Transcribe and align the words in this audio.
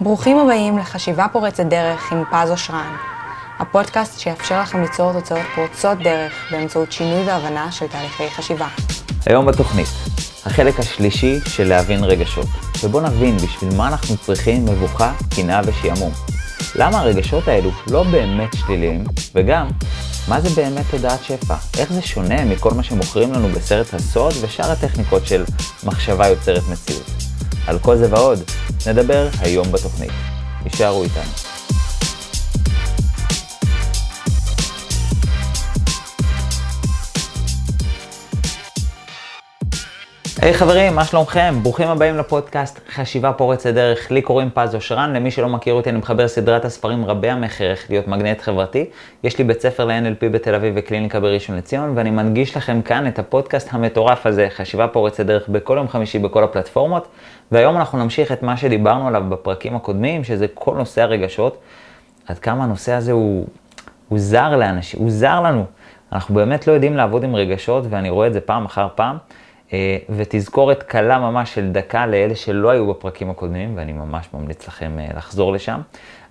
ברוכים 0.00 0.38
הבאים 0.38 0.78
לחשיבה 0.78 1.26
פורצת 1.32 1.64
דרך 1.64 2.12
עם 2.12 2.24
פז 2.30 2.50
אושרן, 2.50 2.96
הפודקאסט 3.58 4.20
שיאפשר 4.20 4.60
לכם 4.60 4.82
ליצור 4.82 5.12
תוצאות 5.12 5.46
פורצות 5.54 5.98
דרך 5.98 6.32
באמצעות 6.50 6.92
שינוי 6.92 7.24
והבנה 7.24 7.72
של 7.72 7.86
תהליכי 7.86 8.30
חשיבה. 8.30 8.66
היום 9.26 9.46
בתוכנית, 9.46 9.86
החלק 10.46 10.80
השלישי 10.80 11.40
של 11.44 11.68
להבין 11.68 12.04
רגשות, 12.04 12.46
ובואו 12.82 13.02
נבין 13.02 13.36
בשביל 13.36 13.76
מה 13.76 13.88
אנחנו 13.88 14.16
צריכים 14.16 14.64
מבוכה, 14.64 15.12
קנאה 15.36 15.60
ושעמום. 15.64 16.12
למה 16.74 17.00
הרגשות 17.00 17.48
האלו 17.48 17.70
לא 17.90 18.02
באמת 18.02 18.50
שליליים, 18.54 19.04
וגם, 19.34 19.68
מה 20.28 20.40
זה 20.40 20.62
באמת 20.62 20.84
תודעת 20.90 21.24
שפע? 21.24 21.56
איך 21.78 21.92
זה 21.92 22.02
שונה 22.02 22.44
מכל 22.44 22.70
מה 22.74 22.82
שמוכרים 22.82 23.32
לנו 23.32 23.48
בסרט 23.48 23.94
הסוד 23.94 24.34
ושאר 24.40 24.70
הטכניקות 24.70 25.26
של 25.26 25.44
מחשבה 25.84 26.28
יוצרת 26.28 26.62
מציאות? 26.72 27.17
על 27.66 27.78
כל 27.78 27.96
זה 27.96 28.06
ועוד, 28.10 28.38
נדבר 28.86 29.28
היום 29.40 29.72
בתוכנית. 29.72 30.12
יישארו 30.64 31.02
איתנו. 31.02 31.47
היי 40.42 40.52
hey, 40.52 40.54
חברים, 40.54 40.94
מה 40.94 41.04
שלומכם? 41.04 41.54
ברוכים 41.62 41.88
הבאים 41.88 42.16
לפודקאסט 42.16 42.80
חשיבה 42.94 43.32
פורצת 43.32 43.74
דרך. 43.74 44.10
לי 44.10 44.22
קוראים 44.22 44.50
פז 44.54 44.74
אושרן, 44.74 45.12
למי 45.12 45.30
שלא 45.30 45.48
מכיר 45.48 45.74
אותי, 45.74 45.90
אני 45.90 45.98
מחבר 45.98 46.28
סדרת 46.28 46.64
הספרים 46.64 47.04
רבי 47.04 47.30
המכר 47.30 47.70
איך 47.70 47.90
להיות 47.90 48.08
מגנט 48.08 48.40
חברתי. 48.40 48.84
יש 49.24 49.38
לי 49.38 49.44
בית 49.44 49.60
ספר 49.60 49.84
ל-NLP 49.84 50.28
בתל 50.30 50.54
אביב 50.54 50.74
וקליניקה 50.76 51.20
בראשון 51.20 51.56
לציון, 51.56 51.92
ואני 51.96 52.10
מנגיש 52.10 52.56
לכם 52.56 52.82
כאן 52.82 53.06
את 53.06 53.18
הפודקאסט 53.18 53.68
המטורף 53.70 54.26
הזה, 54.26 54.48
חשיבה 54.50 54.88
פורצת 54.88 55.26
דרך, 55.26 55.48
בכל 55.48 55.76
יום 55.76 55.88
חמישי 55.88 56.18
בכל 56.18 56.44
הפלטפורמות. 56.44 57.08
והיום 57.52 57.76
אנחנו 57.76 57.98
נמשיך 57.98 58.32
את 58.32 58.42
מה 58.42 58.56
שדיברנו 58.56 59.08
עליו 59.08 59.24
בפרקים 59.28 59.76
הקודמים, 59.76 60.24
שזה 60.24 60.46
כל 60.54 60.74
נושא 60.74 61.02
הרגשות. 61.02 61.58
עד 62.26 62.38
כמה 62.38 62.64
הנושא 62.64 62.92
הזה 62.92 63.12
הוא, 63.12 63.46
הוא 64.08 64.18
זר 64.18 64.56
לאנשים, 64.56 65.00
הוא 65.00 65.10
זר 65.10 65.40
לנו. 65.40 65.64
אנחנו 66.12 66.34
באמת 66.34 66.66
לא 66.66 66.72
יודעים 66.72 66.96
לעבוד 66.96 67.24
עם 67.24 67.34
רגשות, 67.34 67.84
ואני 67.90 68.10
רואה 68.10 68.26
את 68.26 68.32
זה 68.32 68.40
פעם 68.40 68.64
אחר 68.64 68.88
פעם. 68.94 69.16
אה, 69.72 69.96
ותזכורת 70.16 70.82
קלה 70.82 71.18
ממש 71.18 71.54
של 71.54 71.72
דקה 71.72 72.06
לאלה 72.06 72.34
שלא 72.34 72.70
היו 72.70 72.86
בפרקים 72.86 73.30
הקודמים, 73.30 73.76
ואני 73.76 73.92
ממש 73.92 74.28
ממליץ 74.34 74.68
לכם 74.68 74.98
אה, 74.98 75.06
לחזור 75.16 75.52
לשם. 75.52 75.80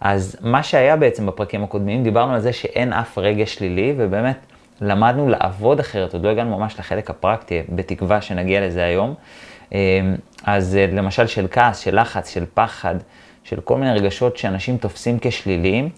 אז 0.02 0.38
מה 0.42 0.64
שהיה 0.64 0.96
בעצם 0.96 1.26
בפרקים 1.26 1.64
הקודמים, 1.64 2.04
דיברנו 2.04 2.34
על 2.34 2.40
זה 2.40 2.54
שאין 2.54 2.94
אף 2.94 3.18
רגש 3.18 3.56
שלילי, 3.56 3.94
ובאמת 3.98 4.38
למדנו 4.82 5.30
לעבוד 5.30 5.80
אחרת, 5.80 6.14
עוד 6.14 6.24
לא 6.24 6.30
הגענו 6.30 6.58
ממש 6.58 6.80
לחלק 6.80 7.10
הפרקטי, 7.10 7.62
בתקווה 7.70 8.22
שנגיע 8.22 8.68
לזה 8.68 8.84
היום. 8.84 9.14
אה, 9.74 9.80
אז 10.44 10.80
למשל 10.92 11.28
של 11.28 11.48
כעס, 11.52 11.80
של 11.80 12.02
לחץ, 12.02 12.34
של 12.34 12.46
פחד, 12.54 12.96
של 13.44 13.62
כל 13.62 13.78
מיני 13.78 13.92
רגשות 13.92 14.38
שאנשים 14.38 14.78
תופסים 14.78 15.18
כשליליים, 15.22 15.90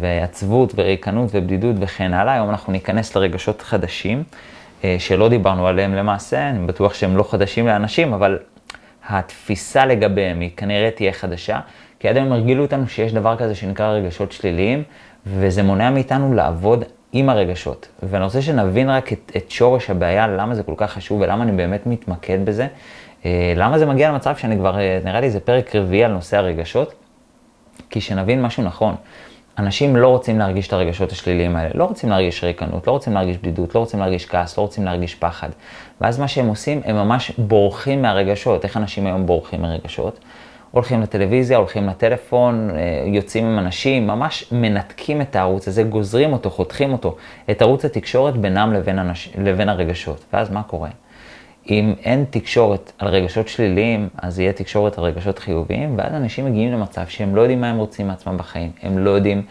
ועצבות 0.00 0.72
וריקנות 0.76 1.30
ובדידות 1.34 1.76
וכן 1.80 2.14
הלאה, 2.14 2.34
היום 2.34 2.50
אנחנו 2.50 2.72
ניכנס 2.72 3.16
לרגשות 3.16 3.62
חדשים. 3.62 4.24
אה, 4.84 4.96
שלא 4.98 5.28
דיברנו 5.28 5.66
עליהם 5.66 5.94
למעשה, 5.94 6.50
אני 6.50 6.66
בטוח 6.66 6.94
שהם 6.94 7.16
לא 7.16 7.22
חדשים 7.22 7.66
לאנשים, 7.66 8.12
אבל 8.12 8.38
התפיסה 9.08 9.86
לגביהם 9.86 10.40
היא 10.40 10.50
כנראה 10.56 10.90
תהיה 10.90 11.12
חדשה, 11.12 11.60
כי 11.98 12.08
עד 12.08 12.16
היום 12.16 12.32
הרגילו 12.32 12.62
אותנו 12.62 12.88
שיש 12.88 13.12
דבר 13.12 13.36
כזה 13.36 13.54
שנקרא 13.54 13.92
רגשות 13.92 14.32
שליליים, 14.32 14.82
וזה 15.26 15.62
מונע 15.62 15.90
מאיתנו 15.90 16.34
לעבוד 16.34 16.84
עם 17.12 17.28
הרגשות. 17.28 17.88
ואני 18.02 18.24
רוצה 18.24 18.42
שנבין 18.42 18.90
רק 18.90 19.12
את, 19.12 19.32
את 19.36 19.50
שורש 19.50 19.90
הבעיה, 19.90 20.28
למה 20.28 20.54
זה 20.54 20.62
כל 20.62 20.74
כך 20.76 20.92
חשוב 20.92 21.20
ולמה 21.20 21.44
אני 21.44 21.52
באמת 21.52 21.86
מתמקד 21.86 22.44
בזה. 22.44 22.66
אה, 23.24 23.52
למה 23.56 23.78
זה 23.78 23.86
מגיע 23.86 24.10
למצב 24.10 24.36
שאני 24.36 24.56
כבר, 24.56 24.78
אה, 24.78 24.98
נראה 25.04 25.20
לי 25.20 25.30
זה 25.30 25.40
פרק 25.40 25.76
רביעי 25.76 26.04
על 26.04 26.12
נושא 26.12 26.36
הרגשות, 26.36 26.94
כי 27.90 28.00
שנבין 28.00 28.42
משהו 28.42 28.62
נכון. 28.62 28.94
אנשים 29.60 29.96
לא 29.96 30.08
רוצים 30.08 30.38
להרגיש 30.38 30.68
את 30.68 30.72
הרגשות 30.72 31.12
השליליים 31.12 31.56
האלה, 31.56 31.70
לא 31.74 31.84
רוצים 31.84 32.10
להרגיש 32.10 32.44
ריקנות, 32.44 32.86
לא 32.86 32.92
רוצים 32.92 33.12
להרגיש 33.12 33.38
בדידות, 33.38 33.74
לא 33.74 33.80
רוצים 33.80 34.00
להרגיש 34.00 34.26
כעס, 34.26 34.58
לא 34.58 34.62
רוצים 34.62 34.84
להרגיש 34.84 35.14
פחד. 35.14 35.48
ואז 36.00 36.18
מה 36.18 36.28
שהם 36.28 36.46
עושים, 36.46 36.80
הם 36.84 36.96
ממש 36.96 37.32
בורחים 37.38 38.02
מהרגשות. 38.02 38.64
איך 38.64 38.76
אנשים 38.76 39.06
היום 39.06 39.26
בורחים 39.26 39.62
מרגשות? 39.62 40.18
הולכים 40.70 41.02
לטלוויזיה, 41.02 41.56
הולכים 41.56 41.86
לטלפון, 41.86 42.70
אה, 42.70 43.04
יוצאים 43.06 43.46
עם 43.46 43.58
אנשים, 43.58 44.06
ממש 44.06 44.52
מנתקים 44.52 45.20
את 45.20 45.36
הערוץ 45.36 45.68
הזה, 45.68 45.82
גוזרים 45.82 46.32
אותו, 46.32 46.50
חותכים 46.50 46.92
אותו, 46.92 47.16
את 47.50 47.62
ערוץ 47.62 47.84
התקשורת 47.84 48.36
בינם 48.36 48.72
לבין, 48.72 48.98
אנש... 48.98 49.30
לבין 49.38 49.68
הרגשות. 49.68 50.24
ואז 50.32 50.50
מה 50.50 50.62
קורה? 50.62 50.88
אם 51.70 51.94
אין 52.04 52.24
תקשורת 52.30 52.92
על 52.98 53.08
רגשות 53.08 53.48
שליליים, 53.48 54.08
אז 54.22 54.40
יהיה 54.40 54.52
תקשורת 54.52 54.98
על 54.98 55.04
רגשות 55.04 55.38
חיוביים, 55.38 55.94
ואז 55.98 56.14
אנשים 56.14 56.44
מגיעים 56.44 56.72
למצב 56.72 57.06
שהם 57.08 57.36
לא 57.36 57.40
יודעים 57.40 57.60
מה 57.60 57.70
הם 57.70 57.78
רוצים 57.78 58.06
מעצמם 58.06 58.36
בחיים, 58.36 58.70
הם 58.82 58.98
לא 58.98 59.10
יודעים 59.10 59.42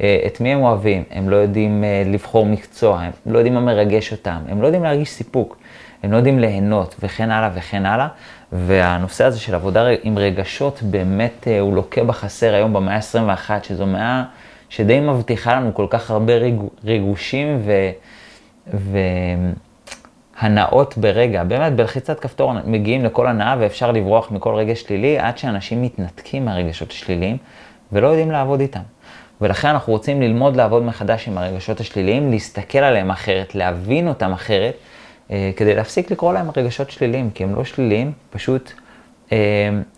אה, 0.00 0.22
את 0.26 0.40
מי 0.40 0.52
הם 0.52 0.62
אוהבים, 0.62 1.02
הם 1.10 1.28
לא 1.28 1.36
יודעים 1.36 1.84
אה, 1.84 2.02
לבחור 2.06 2.46
מקצוע, 2.46 3.00
הם 3.00 3.12
לא 3.26 3.38
יודעים 3.38 3.54
מה 3.54 3.60
מרגש 3.60 4.12
אותם, 4.12 4.38
הם 4.48 4.62
לא 4.62 4.66
יודעים 4.66 4.82
להרגיש 4.82 5.08
סיפוק, 5.08 5.58
הם 6.02 6.12
לא 6.12 6.16
יודעים 6.16 6.38
ליהנות 6.38 6.96
וכן 7.02 7.30
הלאה 7.30 7.50
וכן 7.54 7.86
הלאה. 7.86 8.08
והנושא 8.52 9.24
הזה 9.24 9.40
של 9.40 9.54
עבודה 9.54 9.86
עם 10.02 10.18
רגשות 10.18 10.82
באמת 10.82 11.48
אה, 11.48 11.60
הוא 11.60 11.74
לוקה 11.74 12.04
בחסר 12.04 12.54
היום 12.54 12.72
במאה 12.72 12.96
ה-21, 12.96 13.50
שזו 13.62 13.86
מאה 13.86 14.24
שדי 14.68 15.00
מבטיחה 15.00 15.56
לנו 15.56 15.74
כל 15.74 15.86
כך 15.90 16.10
הרבה 16.10 16.32
ריגושים 16.84 17.60
ו... 17.64 17.90
ו... 18.74 18.98
הנאות 20.38 20.98
ברגע, 20.98 21.44
באמת 21.44 21.72
בלחיצת 21.72 22.20
כפתור 22.20 22.52
מגיעים 22.64 23.04
לכל 23.04 23.26
הנאה 23.26 23.56
ואפשר 23.58 23.92
לברוח 23.92 24.30
מכל 24.30 24.54
רגש 24.54 24.82
שלילי 24.82 25.18
עד 25.18 25.38
שאנשים 25.38 25.82
מתנתקים 25.82 26.44
מהרגשות 26.44 26.90
השליליים 26.90 27.36
ולא 27.92 28.08
יודעים 28.08 28.30
לעבוד 28.30 28.60
איתם. 28.60 28.80
ולכן 29.40 29.68
אנחנו 29.68 29.92
רוצים 29.92 30.22
ללמוד 30.22 30.56
לעבוד 30.56 30.82
מחדש 30.82 31.28
עם 31.28 31.38
הרגשות 31.38 31.80
השליליים, 31.80 32.30
להסתכל 32.30 32.78
עליהם 32.78 33.10
אחרת, 33.10 33.54
להבין 33.54 34.08
אותם 34.08 34.32
אחרת, 34.32 34.74
אה, 35.30 35.50
כדי 35.56 35.74
להפסיק 35.74 36.10
לקרוא 36.10 36.32
להם 36.32 36.50
רגשות 36.56 36.90
שליליים, 36.90 37.30
כי 37.30 37.44
הם 37.44 37.54
לא 37.54 37.64
שליליים, 37.64 38.12
פשוט 38.30 38.72
אה, 39.32 39.38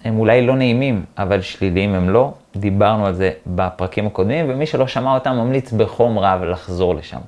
הם 0.05 0.19
אולי 0.19 0.47
לא 0.47 0.57
נעימים, 0.57 1.05
אבל 1.19 1.41
שליליים 1.41 1.95
הם 1.95 2.11
לא. 2.11 2.33
דיברנו 2.57 3.07
על 3.07 3.15
זה 3.15 3.31
בפרקים 3.47 4.07
הקודמים, 4.07 4.47
ומי 4.49 4.67
שלא 4.67 4.87
שמע 4.87 5.15
אותם 5.15 5.33
ממליץ 5.33 5.73
בחום 5.73 6.19
רב 6.19 6.43
לחזור 6.43 6.95
לשם. 6.95 7.19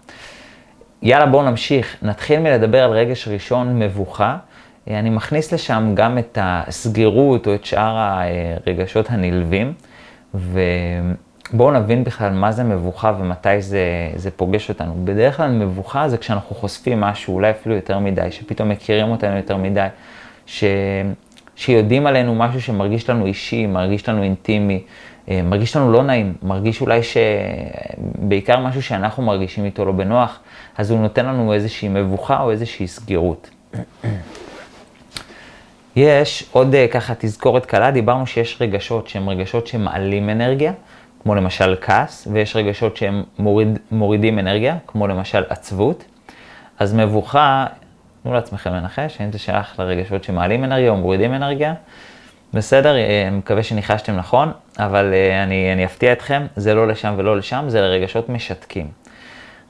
יאללה, 1.02 1.26
בואו 1.26 1.42
נמשיך. 1.42 1.96
נתחיל 2.02 2.40
מלדבר 2.40 2.84
על 2.84 2.90
רגש 2.90 3.28
ראשון, 3.28 3.78
מבוכה. 3.78 4.36
אה, 4.90 4.98
אני 4.98 5.10
מכניס 5.10 5.52
לשם 5.52 5.92
גם 5.94 6.18
את 6.18 6.38
הסגירות 6.40 7.46
או 7.46 7.54
את 7.54 7.64
שאר 7.64 7.96
הרגשות 8.66 9.06
הנלווים, 9.10 9.72
ובואו 10.34 11.70
נבין 11.70 12.04
בכלל 12.04 12.32
מה 12.32 12.52
זה 12.52 12.64
מבוכה 12.64 13.12
ומתי 13.18 13.62
זה, 13.62 13.84
זה 14.16 14.30
פוגש 14.30 14.68
אותנו. 14.68 14.94
בדרך 15.04 15.36
כלל 15.36 15.50
מבוכה 15.50 16.08
זה 16.08 16.18
כשאנחנו 16.18 16.56
חושפים 16.56 17.00
משהו, 17.00 17.34
אולי 17.34 17.50
אפילו 17.50 17.74
יותר 17.74 17.98
מדי, 17.98 18.26
שפתאום 18.30 18.68
מכירים 18.68 19.10
אותנו 19.10 19.36
יותר 19.36 19.56
מדי, 19.56 19.86
ש... 20.46 20.64
שיודעים 21.56 22.06
עלינו 22.06 22.34
משהו 22.34 22.62
שמרגיש 22.62 23.10
לנו 23.10 23.26
אישי, 23.26 23.66
מרגיש 23.66 24.08
לנו 24.08 24.22
אינטימי, 24.22 24.82
אה, 25.28 25.42
מרגיש 25.42 25.76
לנו 25.76 25.92
לא 25.92 26.02
נעים, 26.02 26.34
מרגיש 26.42 26.80
אולי 26.80 27.00
שבעיקר 27.02 28.58
משהו 28.58 28.82
שאנחנו 28.82 29.22
מרגישים 29.22 29.64
איתו 29.64 29.84
לא 29.84 29.92
בנוח, 29.92 30.38
אז 30.78 30.90
הוא 30.90 31.00
נותן 31.00 31.26
לנו 31.26 31.52
איזושהי 31.52 31.88
מבוכה 31.88 32.42
או 32.42 32.50
איזושהי 32.50 32.86
סגירות. 32.86 33.50
יש 35.96 36.44
עוד 36.52 36.74
אה, 36.74 36.86
ככה 36.90 37.14
תזכורת 37.18 37.66
קלה, 37.66 37.90
דיברנו 37.90 38.26
שיש 38.26 38.56
רגשות 38.60 39.08
שהם 39.08 39.28
רגשות 39.28 39.66
שמעלים 39.66 40.30
אנרגיה, 40.30 40.72
כמו 41.22 41.34
למשל 41.34 41.76
כעס, 41.80 42.28
ויש 42.32 42.56
רגשות 42.56 42.96
שהם 42.96 43.22
מוריד, 43.38 43.78
מורידים 43.90 44.38
אנרגיה, 44.38 44.76
כמו 44.86 45.06
למשל 45.06 45.42
עצבות. 45.48 46.04
אז 46.78 46.94
מבוכה, 46.94 47.66
תנו 48.22 48.34
לעצמכם 48.34 48.72
לנחש, 48.72 49.16
האם 49.20 49.32
זה 49.32 49.38
שייך 49.38 49.80
לרגשות 49.80 50.24
שמעלים 50.24 50.64
אנרגיה 50.64 50.90
או 50.90 50.96
מורידים 50.96 51.34
אנרגיה. 51.34 51.74
בסדר, 52.54 52.96
אה, 52.96 53.28
אני 53.28 53.36
מקווה 53.36 53.62
שניחשתם 53.62 54.16
נכון, 54.16 54.52
אבל 54.78 55.12
אה, 55.12 55.42
אני, 55.42 55.72
אני 55.72 55.84
אפתיע 55.84 56.12
אתכם, 56.12 56.46
זה 56.56 56.74
לא 56.74 56.88
לשם 56.88 57.14
ולא 57.16 57.36
לשם, 57.36 57.64
זה 57.68 57.80
לרגשות 57.80 58.28
משתקים. 58.28 58.86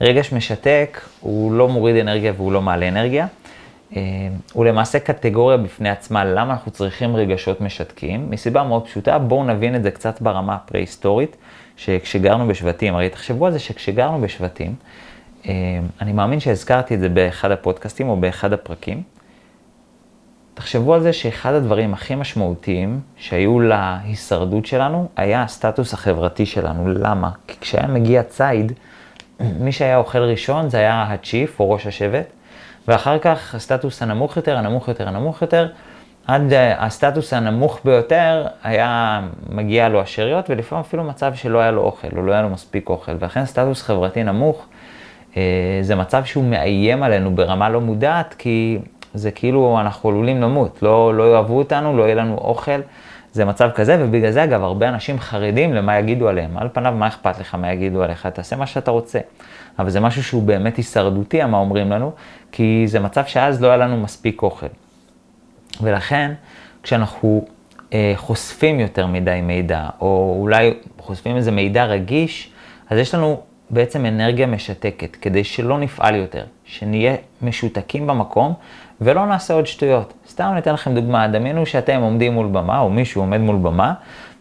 רגש 0.01 0.33
משתק 0.33 1.01
הוא 1.19 1.53
לא 1.53 1.67
מוריד 1.67 1.95
אנרגיה 1.95 2.33
והוא 2.35 2.51
לא 2.51 2.61
מעלה 2.61 2.87
אנרגיה. 2.87 3.27
אה, 3.95 4.01
הוא 4.53 4.65
למעשה 4.65 4.99
קטגוריה 4.99 5.57
בפני 5.57 5.89
עצמה 5.89 6.25
למה 6.25 6.53
אנחנו 6.53 6.71
צריכים 6.71 7.15
רגשות 7.15 7.61
משתקים, 7.61 8.29
מסיבה 8.29 8.63
מאוד 8.63 8.85
פשוטה, 8.85 9.19
בואו 9.19 9.43
נבין 9.43 9.75
את 9.75 9.83
זה 9.83 9.91
קצת 9.91 10.21
ברמה 10.21 10.55
הפרה-היסטורית, 10.55 11.35
שכשגרנו 11.77 12.47
בשבטים, 12.47 12.95
הרי 12.95 13.09
תחשבו 13.09 13.45
על 13.45 13.51
זה 13.51 13.59
שכשגרנו 13.59 14.21
בשבטים, 14.21 14.75
אני 16.01 16.13
מאמין 16.13 16.39
שהזכרתי 16.39 16.95
את 16.95 16.99
זה 16.99 17.09
באחד 17.09 17.51
הפודקאסטים 17.51 18.09
או 18.09 18.17
באחד 18.17 18.53
הפרקים, 18.53 19.03
תחשבו 20.53 20.93
על 20.93 21.01
זה 21.01 21.13
שאחד 21.13 21.53
הדברים 21.53 21.93
הכי 21.93 22.15
משמעותיים 22.15 22.99
שהיו 23.17 23.59
להישרדות 23.59 24.65
שלנו, 24.65 25.07
היה 25.15 25.43
הסטטוס 25.43 25.93
החברתי 25.93 26.45
שלנו. 26.45 26.93
למה? 26.93 27.29
כי 27.47 27.55
כשהיה 27.61 27.87
מגיע 27.87 28.23
ציד, 28.23 28.71
מי 29.39 29.71
שהיה 29.71 29.97
אוכל 29.97 30.19
ראשון 30.19 30.69
זה 30.69 30.77
היה 30.77 31.03
הצ'יף 31.03 31.59
או 31.59 31.71
ראש 31.71 31.87
השבט, 31.87 32.25
ואחר 32.87 33.19
כך 33.19 33.55
הסטטוס 33.55 34.01
הנמוך 34.01 34.37
יותר, 34.37 34.57
הנמוך 34.57 34.87
יותר, 34.87 35.07
הנמוך 35.07 35.41
יותר, 35.41 35.67
עד 36.27 36.53
אה, 36.53 36.85
הסטטוס 36.85 37.33
הנמוך 37.33 37.79
ביותר 37.85 38.47
היה 38.63 39.21
מגיע 39.49 39.89
לו 39.89 40.01
השאריות, 40.01 40.49
ולפעמים 40.49 40.83
אפילו 40.85 41.03
מצב 41.03 41.35
שלא 41.35 41.59
היה 41.59 41.71
לו 41.71 41.81
אוכל, 41.81 42.07
או 42.17 42.21
לא 42.21 42.31
היה 42.31 42.41
לו 42.41 42.49
מספיק 42.49 42.89
אוכל, 42.89 43.11
ולכן 43.19 43.45
סטטוס 43.45 43.81
חברתי 43.81 44.23
נמוך 44.23 44.65
זה 45.81 45.95
מצב 45.95 46.25
שהוא 46.25 46.43
מאיים 46.43 47.03
עלינו 47.03 47.35
ברמה 47.35 47.69
לא 47.69 47.81
מודעת, 47.81 48.35
כי 48.37 48.79
זה 49.13 49.31
כאילו 49.31 49.77
אנחנו 49.81 50.09
עלולים 50.09 50.41
למות, 50.41 50.83
לא, 50.83 51.13
לא 51.13 51.33
יאהבו 51.33 51.57
אותנו, 51.57 51.97
לא 51.97 52.03
יהיה 52.03 52.15
לנו 52.15 52.37
אוכל, 52.37 52.81
זה 53.33 53.45
מצב 53.45 53.69
כזה, 53.75 53.97
ובגלל 53.99 54.31
זה 54.31 54.43
אגב 54.43 54.63
הרבה 54.63 54.89
אנשים 54.89 55.19
חרדים 55.19 55.73
למה 55.73 55.99
יגידו 55.99 56.29
עליהם. 56.29 56.57
על 56.57 56.69
פניו, 56.73 56.93
מה 56.97 57.07
אכפת 57.07 57.39
לך 57.39 57.55
מה 57.55 57.73
יגידו 57.73 58.03
עליך? 58.03 58.27
תעשה 58.27 58.55
מה 58.55 58.67
שאתה 58.67 58.91
רוצה. 58.91 59.19
אבל 59.79 59.89
זה 59.89 59.99
משהו 59.99 60.23
שהוא 60.23 60.43
באמת 60.43 60.77
הישרדותי, 60.77 61.45
מה 61.45 61.57
אומרים 61.57 61.91
לנו, 61.91 62.11
כי 62.51 62.83
זה 62.85 62.99
מצב 62.99 63.25
שאז 63.25 63.61
לא 63.61 63.67
היה 63.67 63.77
לנו 63.77 63.97
מספיק 63.97 64.41
אוכל. 64.41 64.67
ולכן, 65.81 66.31
כשאנחנו 66.83 67.45
אה, 67.93 68.13
חושפים 68.15 68.79
יותר 68.79 69.07
מדי 69.07 69.39
מידע, 69.43 69.89
או 70.01 70.37
אולי 70.39 70.73
חושפים 70.99 71.35
איזה 71.35 71.51
מידע 71.51 71.85
רגיש, 71.85 72.51
אז 72.89 72.97
יש 72.97 73.15
לנו 73.15 73.41
בעצם 73.71 74.05
אנרגיה 74.05 74.47
משתקת, 74.47 75.15
כדי 75.15 75.43
שלא 75.43 75.77
נפעל 75.77 76.15
יותר, 76.15 76.43
שנהיה 76.65 77.15
משותקים 77.41 78.07
במקום 78.07 78.53
ולא 79.01 79.25
נעשה 79.25 79.53
עוד 79.53 79.67
שטויות. 79.67 80.13
סתם 80.29 80.49
אני 80.51 80.59
אתן 80.59 80.73
לכם 80.73 80.95
דוגמה, 80.95 81.27
דמיינו 81.27 81.65
שאתם 81.65 82.01
עומדים 82.01 82.33
מול 82.33 82.47
במה, 82.47 82.79
או 82.79 82.89
מישהו 82.89 83.21
עומד 83.21 83.37
מול 83.37 83.55
במה, 83.55 83.93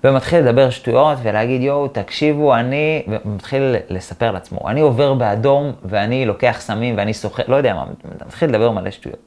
ומתחיל 0.05 0.38
לדבר 0.38 0.71
שטויות 0.71 1.19
ולהגיד, 1.23 1.62
יואו, 1.62 1.88
תקשיבו, 1.88 2.55
אני, 2.55 3.03
ומתחיל 3.09 3.77
לספר 3.91 4.31
לעצמו, 4.31 4.69
אני 4.69 4.81
עובר 4.81 5.15
באדום 5.15 5.73
ואני 5.85 6.26
לוקח 6.26 6.56
סמים 6.61 6.94
ואני 6.99 7.15
סוחר, 7.15 7.43
לא 7.49 7.56
יודע 7.56 7.75
מה, 7.75 7.85
מתחיל 8.26 8.49
לדבר 8.49 8.71
מלא 8.71 8.91
שטויות. 8.91 9.19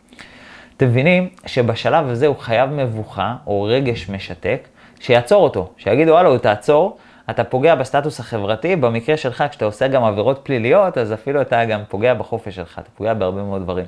אתם 0.77 0.85
מבינים 0.85 1.29
שבשלב 1.45 2.07
הזה 2.07 2.27
הוא 2.27 2.35
חייב 2.39 2.69
מבוכה 2.69 3.35
או 3.47 3.63
רגש 3.63 4.09
משתק, 4.09 4.67
שיעצור 4.99 5.43
אותו, 5.43 5.69
שיגידו, 5.77 6.17
הלו, 6.17 6.37
תעצור, 6.37 6.97
אתה 7.29 7.43
פוגע 7.43 7.75
בסטטוס 7.75 8.19
החברתי, 8.19 8.75
במקרה 8.75 9.17
שלך, 9.17 9.43
כשאתה 9.49 9.65
עושה 9.65 9.87
גם 9.87 10.03
עבירות 10.03 10.39
פליליות, 10.43 10.97
אז 10.97 11.13
אפילו 11.13 11.41
אתה 11.41 11.65
גם 11.65 11.81
פוגע 11.89 12.13
בחופש 12.13 12.55
שלך, 12.55 12.79
אתה 12.79 12.89
פוגע 12.95 13.13
בהרבה 13.13 13.43
מאוד 13.43 13.61
דברים. 13.61 13.85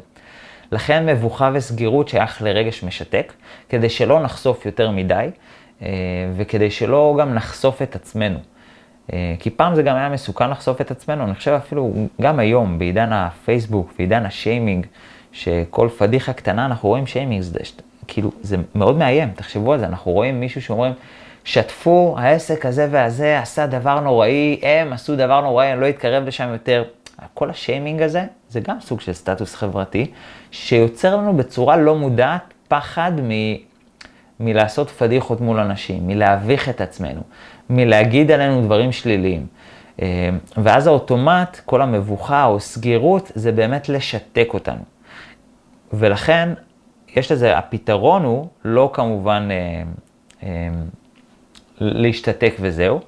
לכן 0.72 1.06
מבוכה 1.06 1.50
וסגירות 1.54 2.08
שייך 2.08 2.42
לרגש 2.42 2.84
משתק, 2.84 3.34
כדי 3.70 3.90
שלא 3.90 4.20
נחשוף 4.20 4.66
יותר 4.66 4.92
מדי, 4.92 5.30
אה, 5.82 5.88
וכדי 6.36 6.72
שלא 6.72 7.16
גם 7.20 7.34
נחשוף 7.34 7.82
את 7.82 7.96
עצמנו. 7.96 8.40
אה, 9.14 9.36
כי 9.40 9.50
פעם 9.50 9.76
זה 9.76 9.84
גם 9.84 9.96
היה 9.96 10.10
מסוכן 10.10 10.50
לחשוף 10.50 10.82
את 10.82 10.92
עצמנו, 10.92 11.24
אני 11.24 11.36
חושב 11.36 11.52
אפילו 11.52 11.94
גם 12.22 12.40
היום, 12.40 12.80
בעידן 12.80 13.14
הפייסבוק, 13.14 13.94
בעידן 13.98 14.26
השיימינג, 14.26 14.86
שכל 15.32 15.90
פדיחה 15.98 16.34
קטנה 16.34 16.66
אנחנו 16.66 16.90
רואים 16.90 17.08
שיימינג, 17.08 17.44
כאילו, 18.08 18.32
זה 18.42 18.58
מאוד 18.76 18.98
מאיים, 18.98 19.30
תחשבו 19.36 19.74
על 19.74 19.80
זה, 19.80 19.86
אנחנו 19.86 20.12
רואים 20.12 20.40
מישהו 20.40 20.62
שאומרים, 20.62 20.94
שתפו, 21.46 22.16
העסק 22.20 22.66
הזה 22.66 22.88
והזה 22.92 23.40
עשה 23.40 23.68
דבר 23.68 24.00
נוראי, 24.00 24.60
הם 24.64 24.94
עשו 24.94 25.16
דבר 25.16 25.42
נוראי, 25.42 25.74
אני 25.74 25.82
לא 25.82 25.90
אתקרב 25.90 26.28
לשם 26.28 26.50
יותר. 26.54 26.84
כל 27.34 27.50
השיימינג 27.50 28.02
הזה, 28.02 28.24
זה 28.50 28.60
גם 28.60 28.82
סוג 28.82 29.02
של 29.02 29.14
סטטוס 29.14 29.56
חברתי, 29.56 30.12
שיוצר 30.52 31.16
לנו 31.16 31.38
בצורה 31.38 31.78
לא 31.78 31.96
מודעת 31.96 32.54
פחד 32.68 33.12
מ... 33.22 33.30
מלעשות 34.40 34.90
פדיחות 34.90 35.42
מול 35.42 35.60
אנשים, 35.60 36.08
מלהביך 36.08 36.70
את 36.70 36.82
עצמנו, 36.82 37.22
מלהגיד 37.70 38.32
עלינו 38.32 38.62
דברים 38.62 38.92
שליליים. 38.92 39.48
אה, 40.02 40.30
ואז 40.58 40.88
האוטומט, 40.88 41.60
כל 41.66 41.82
המבוכה 41.82 42.46
או 42.46 42.60
סגירות, 42.60 43.32
זה 43.36 43.52
באמת 43.52 43.90
לשתק 43.90 44.48
אותנו. 44.54 44.84
ולכן, 45.94 46.50
יש 47.16 47.32
לזה, 47.32 47.58
הפתרון 47.58 48.24
הוא 48.24 48.48
לא 48.66 48.90
כמובן 48.94 49.48
אה, 49.52 49.84
אה, 50.44 50.70
להשתתק 51.82 52.54
וזהו, 52.60 53.00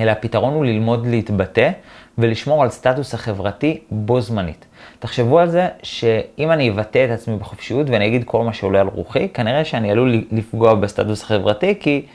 אלא 0.00 0.10
הפתרון 0.10 0.54
הוא 0.54 0.64
ללמוד 0.64 1.06
להתבטא 1.06 1.70
ולשמור 2.18 2.62
על 2.62 2.70
סטטוס 2.70 3.14
החברתי 3.14 3.78
בו 3.90 4.20
זמנית. 4.20 4.64
תחשבו 4.98 5.38
על 5.38 5.48
זה 5.48 5.68
שאם 5.82 6.50
אני 6.50 6.70
אבטא 6.70 7.04
את 7.04 7.10
עצמי 7.10 7.36
בחופשיות 7.36 7.90
ואני 7.90 8.06
אגיד 8.06 8.24
כל 8.24 8.44
מה 8.44 8.52
שעולה 8.52 8.80
על 8.80 8.86
רוחי, 8.86 9.28
כנראה 9.28 9.64
שאני 9.64 9.90
עלול 9.90 10.24
לפגוע 10.32 10.74
בסטטוס 10.74 11.22
החברתי, 11.22 11.74
כי 11.80 12.06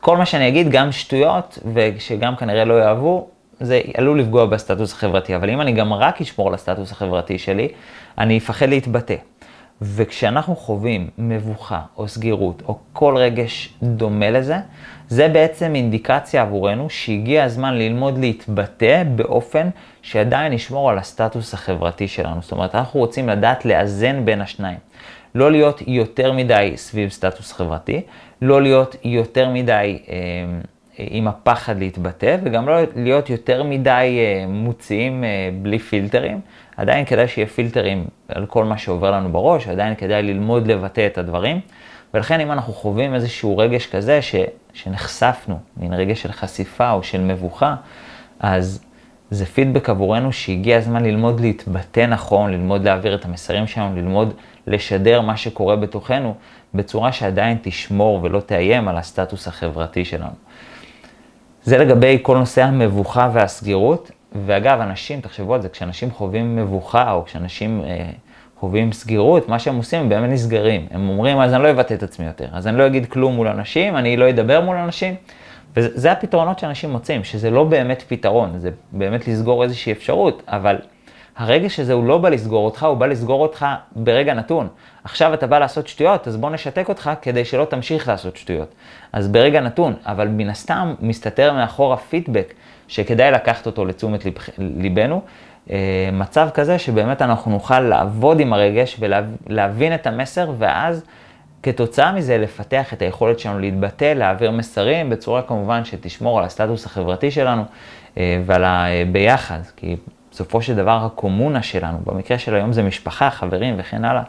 כל 0.00 0.16
מה 0.16 0.26
שאני 0.26 0.48
אגיד, 0.48 0.70
גם 0.70 0.92
שטויות, 0.92 1.58
ושגם 1.74 2.36
כנראה 2.36 2.64
לא 2.64 2.74
יאהבו, 2.74 3.28
זה 3.60 3.80
עלול 3.96 4.20
לפגוע 4.20 4.46
בסטטוס 4.46 4.92
החברתי. 4.92 5.36
אבל 5.36 5.50
אם 5.50 5.60
אני 5.60 5.72
גם 5.72 5.92
רק 5.92 6.20
אשמור 6.20 6.48
על 6.48 6.54
הסטטוס 6.54 6.92
החברתי 6.92 7.38
שלי, 7.38 7.68
אני 8.18 8.38
אפחד 8.38 8.68
להתבטא. 8.68 9.14
וכשאנחנו 9.82 10.56
חווים 10.56 11.10
מבוכה 11.18 11.80
או 11.96 12.08
סגירות 12.08 12.62
או 12.68 12.78
כל 12.92 13.16
רגש 13.16 13.74
דומה 13.82 14.30
לזה, 14.30 14.56
זה 15.12 15.28
בעצם 15.28 15.74
אינדיקציה 15.74 16.42
עבורנו 16.42 16.90
שהגיע 16.90 17.44
הזמן 17.44 17.74
ללמוד 17.74 18.18
להתבטא 18.18 19.02
באופן 19.16 19.68
שעדיין 20.02 20.52
ישמור 20.52 20.90
על 20.90 20.98
הסטטוס 20.98 21.54
החברתי 21.54 22.08
שלנו. 22.08 22.42
זאת 22.42 22.52
אומרת, 22.52 22.74
אנחנו 22.74 23.00
רוצים 23.00 23.28
לדעת 23.28 23.64
לאזן 23.64 24.24
בין 24.24 24.40
השניים. 24.40 24.78
לא 25.34 25.50
להיות 25.50 25.82
יותר 25.86 26.32
מדי 26.32 26.72
סביב 26.76 27.10
סטטוס 27.10 27.52
חברתי, 27.52 28.00
לא 28.42 28.62
להיות 28.62 28.96
יותר 29.04 29.48
מדי 29.48 29.98
אה, 30.08 30.16
עם 30.98 31.28
הפחד 31.28 31.78
להתבטא, 31.78 32.36
וגם 32.42 32.68
לא 32.68 32.74
להיות 32.96 33.30
יותר 33.30 33.62
מדי 33.62 34.18
אה, 34.18 34.46
מוציאים 34.48 35.24
אה, 35.24 35.50
בלי 35.62 35.78
פילטרים. 35.78 36.40
עדיין 36.76 37.04
כדאי 37.04 37.28
שיהיה 37.28 37.46
פילטרים 37.46 38.04
על 38.28 38.46
כל 38.46 38.64
מה 38.64 38.78
שעובר 38.78 39.10
לנו 39.10 39.32
בראש, 39.32 39.68
עדיין 39.68 39.94
כדאי 39.94 40.22
ללמוד 40.22 40.66
לבטא 40.66 41.06
את 41.06 41.18
הדברים. 41.18 41.60
ולכן 42.14 42.40
אם 42.40 42.52
אנחנו 42.52 42.72
חווים 42.72 43.14
איזשהו 43.14 43.58
רגש 43.58 43.86
כזה 43.86 44.22
ש, 44.22 44.34
שנחשפנו, 44.72 45.58
מין 45.76 45.92
רגש 45.92 46.22
של 46.22 46.32
חשיפה 46.32 46.90
או 46.90 47.02
של 47.02 47.20
מבוכה, 47.20 47.74
אז 48.40 48.84
זה 49.30 49.46
פידבק 49.46 49.90
עבורנו 49.90 50.32
שהגיע 50.32 50.78
הזמן 50.78 51.04
ללמוד 51.04 51.40
להתבטא 51.40 52.06
נכון, 52.06 52.50
ללמוד 52.50 52.84
להעביר 52.84 53.14
את 53.14 53.24
המסרים 53.24 53.66
שלנו, 53.66 53.96
ללמוד 53.96 54.34
לשדר 54.66 55.20
מה 55.20 55.36
שקורה 55.36 55.76
בתוכנו, 55.76 56.34
בצורה 56.74 57.12
שעדיין 57.12 57.58
תשמור 57.62 58.20
ולא 58.22 58.40
תאיים 58.40 58.88
על 58.88 58.96
הסטטוס 58.96 59.48
החברתי 59.48 60.04
שלנו. 60.04 60.34
זה 61.64 61.78
לגבי 61.78 62.18
כל 62.22 62.38
נושא 62.38 62.62
המבוכה 62.64 63.30
והסגירות. 63.32 64.10
ואגב, 64.46 64.80
אנשים, 64.80 65.20
תחשבו 65.20 65.54
על 65.54 65.62
זה, 65.62 65.68
כשאנשים 65.68 66.10
חווים 66.10 66.56
מבוכה 66.56 67.12
או 67.12 67.24
כשאנשים 67.24 67.82
אה, 67.84 68.10
חווים 68.62 68.92
סגירות, 68.92 69.48
מה 69.48 69.58
שהם 69.58 69.76
עושים, 69.76 70.00
הם 70.00 70.08
באמת 70.08 70.30
נסגרים. 70.30 70.86
הם 70.90 71.08
אומרים, 71.08 71.40
אז 71.40 71.54
אני 71.54 71.62
לא 71.62 71.70
אבטא 71.70 71.94
את 71.94 72.02
עצמי 72.02 72.26
יותר, 72.26 72.46
אז 72.52 72.66
אני 72.66 72.78
לא 72.78 72.86
אגיד 72.86 73.06
כלום 73.06 73.34
מול 73.34 73.48
אנשים, 73.48 73.96
אני 73.96 74.16
לא 74.16 74.30
אדבר 74.30 74.60
מול 74.60 74.76
אנשים. 74.76 75.14
וזה 75.76 76.12
הפתרונות 76.12 76.58
שאנשים 76.58 76.90
מוצאים, 76.90 77.24
שזה 77.24 77.50
לא 77.50 77.64
באמת 77.64 78.02
פתרון, 78.08 78.58
זה 78.58 78.70
באמת 78.92 79.28
לסגור 79.28 79.62
איזושהי 79.62 79.92
אפשרות, 79.92 80.42
אבל 80.48 80.76
הרגש 81.36 81.80
הזה 81.80 81.92
הוא 81.92 82.04
לא 82.04 82.18
בא 82.18 82.28
לסגור 82.28 82.64
אותך, 82.64 82.82
הוא 82.82 82.96
בא 82.96 83.06
לסגור 83.06 83.42
אותך 83.42 83.66
ברגע 83.96 84.34
נתון. 84.34 84.68
עכשיו 85.04 85.34
אתה 85.34 85.46
בא 85.46 85.58
לעשות 85.58 85.88
שטויות, 85.88 86.28
אז 86.28 86.36
בוא 86.36 86.50
נשתק 86.50 86.88
אותך 86.88 87.10
כדי 87.22 87.44
שלא 87.44 87.64
תמשיך 87.64 88.08
לעשות 88.08 88.36
שטויות. 88.36 88.74
אז 89.12 89.28
ברגע 89.28 89.60
נתון, 89.60 89.94
אבל 90.06 90.28
מן 90.28 90.48
הסתם 90.48 90.94
מסתתר 91.00 91.52
מאחור 91.52 91.92
הפידבק, 91.92 92.54
שכדאי 92.88 93.30
לקחת 93.30 93.66
אותו 93.66 93.84
לתשומת 93.84 94.24
ליבנו, 94.58 95.22
מצב 96.12 96.48
כזה 96.54 96.78
שבאמת 96.78 97.22
אנחנו 97.22 97.50
נוכל 97.50 97.80
לעבוד 97.80 98.40
עם 98.40 98.52
הרגש 98.52 99.00
ולהבין 99.46 99.94
את 99.94 100.06
המסר, 100.06 100.52
ואז 100.58 101.04
כתוצאה 101.62 102.12
מזה 102.12 102.38
לפתח 102.38 102.92
את 102.92 103.02
היכולת 103.02 103.38
שלנו 103.38 103.58
להתבטא, 103.58 104.12
להעביר 104.12 104.50
מסרים, 104.50 105.10
בצורה 105.10 105.42
כמובן 105.42 105.84
שתשמור 105.84 106.38
על 106.38 106.44
הסטטוס 106.44 106.86
החברתי 106.86 107.30
שלנו 107.30 107.62
אה, 108.18 108.42
ועל 108.46 108.64
הביחד, 108.64 109.58
כי 109.76 109.96
בסופו 110.32 110.62
של 110.62 110.76
דבר 110.76 111.04
הקומונה 111.06 111.62
שלנו, 111.62 111.98
במקרה 112.04 112.38
של 112.38 112.54
היום 112.54 112.72
זה 112.72 112.82
משפחה, 112.82 113.30
חברים 113.30 113.74
וכן 113.78 114.04
הלאה, 114.04 114.22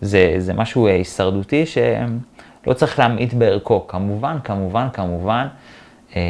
זה, 0.00 0.34
זה 0.38 0.54
משהו 0.54 0.86
הישרדותי 0.86 1.64
שלא 1.66 2.72
צריך 2.74 2.98
להמעיט 2.98 3.34
בערכו. 3.34 3.86
כמובן, 3.86 4.36
כמובן, 4.44 4.86
כמובן, 4.92 5.46
אה, 6.16 6.22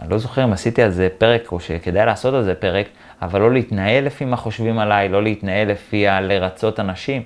אני 0.00 0.10
לא 0.10 0.18
זוכר 0.18 0.44
אם 0.44 0.52
עשיתי 0.52 0.82
על 0.82 0.90
זה 0.90 1.08
פרק 1.18 1.52
או 1.52 1.60
שכדאי 1.60 2.06
לעשות 2.06 2.34
על 2.34 2.44
זה 2.44 2.54
פרק, 2.54 2.86
אבל 3.22 3.40
לא 3.40 3.52
להתנהל 3.52 4.04
לפי 4.04 4.24
מה 4.24 4.36
חושבים 4.36 4.78
עליי, 4.78 5.08
לא 5.08 5.22
להתנהל 5.22 5.70
לפי 5.70 6.08
הלרצות 6.08 6.80
אנשים. 6.80 7.22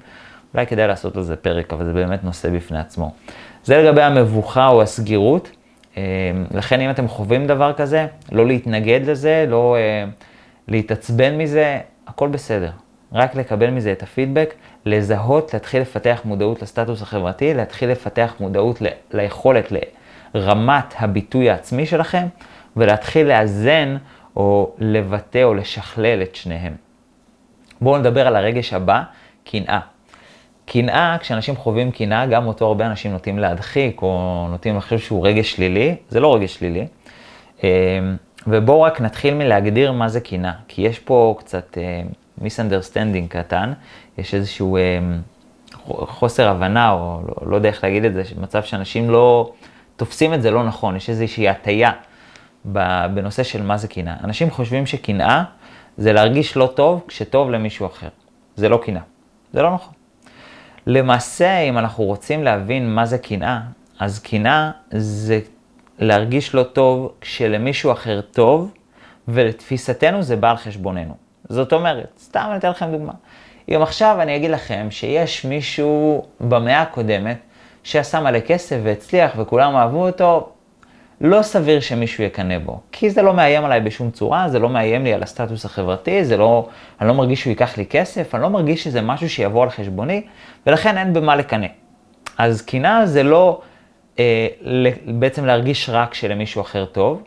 אולי 0.54 0.66
כדאי 0.66 0.88
לעשות 0.88 1.16
על 1.16 1.22
זה 1.22 1.36
פרק, 1.36 1.72
אבל 1.72 1.84
זה 1.84 1.92
באמת 1.92 2.24
נושא 2.24 2.50
בפני 2.50 2.78
עצמו. 2.78 3.12
זה 3.64 3.82
לגבי 3.82 4.02
המבוכה 4.02 4.68
או 4.68 4.82
הסגירות. 4.82 5.50
אה, 5.96 6.02
לכן 6.50 6.80
אם 6.80 6.90
אתם 6.90 7.08
חווים 7.08 7.46
דבר 7.46 7.72
כזה, 7.72 8.06
לא 8.32 8.46
להתנגד 8.46 9.00
לזה, 9.06 9.46
לא 9.48 9.76
אה, 9.76 10.04
להתעצבן 10.68 11.38
מזה, 11.38 11.78
הכל 12.06 12.28
בסדר. 12.28 12.70
רק 13.12 13.34
לקבל 13.34 13.70
מזה 13.70 13.92
את 13.92 14.02
הפידבק, 14.02 14.54
לזהות, 14.86 15.54
להתחיל 15.54 15.80
לפתח 15.82 16.20
מודעות 16.24 16.62
לסטטוס 16.62 17.02
החברתי, 17.02 17.54
להתחיל 17.54 17.90
לפתח 17.90 18.34
מודעות 18.40 18.82
ל- 18.82 18.86
ליכולת, 19.12 19.72
לרמת 20.34 20.94
הביטוי 20.98 21.50
העצמי 21.50 21.86
שלכם, 21.86 22.26
ולהתחיל 22.76 23.26
לאזן 23.28 23.96
או 24.36 24.72
לבטא 24.78 25.42
או 25.42 25.54
לשכלל 25.54 26.22
את 26.22 26.34
שניהם. 26.34 26.74
בואו 27.80 27.98
נדבר 27.98 28.26
על 28.26 28.36
הרגש 28.36 28.72
הבא, 28.72 29.02
קנאה. 29.44 29.80
קנאה, 30.66 31.16
כשאנשים 31.20 31.56
חווים 31.56 31.90
קנאה, 31.90 32.26
גם 32.26 32.46
אותו 32.46 32.66
הרבה 32.66 32.86
אנשים 32.86 33.12
נוטים 33.12 33.38
להדחיק, 33.38 34.02
או 34.02 34.46
נוטים 34.50 34.76
לחשוב 34.76 34.98
שהוא 34.98 35.26
רגש 35.26 35.52
שלילי, 35.52 35.96
זה 36.08 36.20
לא 36.20 36.34
רגש 36.34 36.54
שלילי. 36.54 36.86
אמ, 37.62 37.68
ובואו 38.46 38.82
רק 38.82 39.00
נתחיל 39.00 39.34
מלהגדיר 39.34 39.92
מה 39.92 40.08
זה 40.08 40.20
קנאה, 40.20 40.52
כי 40.68 40.82
יש 40.82 40.98
פה 40.98 41.36
קצת 41.38 41.78
misunderstanding 42.38 43.28
קטן, 43.28 43.72
יש 44.18 44.34
איזשהו 44.34 44.78
חוסר 45.86 46.48
הבנה, 46.48 46.90
או 46.92 47.20
לא, 47.28 47.50
לא 47.50 47.56
יודע 47.56 47.68
איך 47.68 47.84
להגיד 47.84 48.04
את 48.04 48.14
זה, 48.14 48.22
מצב 48.40 48.62
שאנשים 48.62 49.10
לא 49.10 49.52
תופסים 49.96 50.34
את 50.34 50.42
זה 50.42 50.50
לא 50.50 50.64
נכון, 50.64 50.96
יש 50.96 51.10
איזושהי 51.10 51.48
הטייה 51.48 51.92
בנושא 52.64 53.42
של 53.42 53.62
מה 53.62 53.76
זה 53.76 53.88
קנאה. 53.88 54.14
אנשים 54.25 54.50
חושבים 54.50 54.87
שקנאה 54.87 55.44
זה 55.97 56.12
להרגיש 56.12 56.56
לא 56.56 56.73
טוב 56.75 57.04
כשטוב 57.09 57.50
למישהו 57.50 57.87
אחר. 57.87 58.09
זה 58.56 58.68
לא 58.68 58.80
קנאה, 58.85 59.02
זה 59.52 59.62
לא 59.62 59.75
נכון. 59.75 59.92
למעשה, 60.87 61.59
אם 61.59 61.78
אנחנו 61.78 62.04
רוצים 62.04 62.44
להבין 62.44 62.94
מה 62.94 63.06
זה 63.06 63.18
קנאה, 63.18 63.61
אז 63.99 64.18
קנאה 64.18 64.71
זה 64.90 65.40
להרגיש 65.99 66.54
לא 66.54 66.62
טוב 66.62 67.12
כשלמישהו 67.21 67.92
אחר 67.92 68.21
טוב, 68.21 68.73
ולתפיסתנו 69.28 70.23
זה 70.23 70.37
בא 70.37 70.50
על 70.50 70.56
חשבוננו. 70.56 71.14
זאת 71.49 71.73
אומרת, 71.73 72.18
סתם 72.23 72.47
אני 72.50 72.56
אתן 72.56 72.71
לכם 72.71 72.92
דוגמה. 72.92 73.12
אם 73.68 73.83
עכשיו 73.83 74.16
אני 74.21 74.37
אגיד 74.37 74.50
לכם 74.50 74.87
שיש 74.90 75.44
מישהו 75.44 76.25
במאה 76.40 76.83
הקודמת 76.83 77.38
שעשה 77.83 78.21
מלא 78.21 78.40
כסף 78.40 78.76
והצליח 78.83 79.33
וכולם 79.37 79.76
אהבו 79.76 80.06
אותו, 80.06 80.52
לא 81.21 81.42
סביר 81.42 81.80
שמישהו 81.80 82.25
יקנא 82.25 82.59
בו. 82.59 82.80
כי 82.92 83.11
זה 83.11 83.23
לא 83.23 83.35
מאיים 83.35 83.64
עליי 83.64 83.80
בשום 83.80 84.11
צורה, 84.11 84.49
זה 84.49 84.59
לא 84.59 84.68
מאיים 84.68 85.04
לי 85.04 85.12
על 85.12 85.23
הסטטוס 85.23 85.64
החברתי, 85.64 86.25
זה 86.25 86.37
לא, 86.37 86.68
אני 87.00 87.09
לא 87.09 87.14
מרגיש 87.14 87.40
שהוא 87.40 87.50
ייקח 87.50 87.78
לי 87.78 87.87
כסף, 87.87 88.35
אני 88.35 88.42
לא 88.42 88.50
מרגיש 88.50 88.85
שזה 88.85 89.02
משהו 89.02 89.30
שיבוא 89.30 89.62
על 89.62 89.71
חשבוני, 89.71 90.23
ולכן 90.66 90.99
אין 90.99 91.12
במה 91.12 91.37
לקנא. 91.37 91.66
אז 92.38 92.62
קנאה 92.62 93.06
זה 93.06 93.23
לא 93.23 93.61
אה, 94.18 94.49
בעצם 95.06 95.44
להרגיש 95.44 95.90
רק 95.90 96.11
כשלמישהו 96.11 96.61
אחר 96.61 96.85
טוב, 96.85 97.23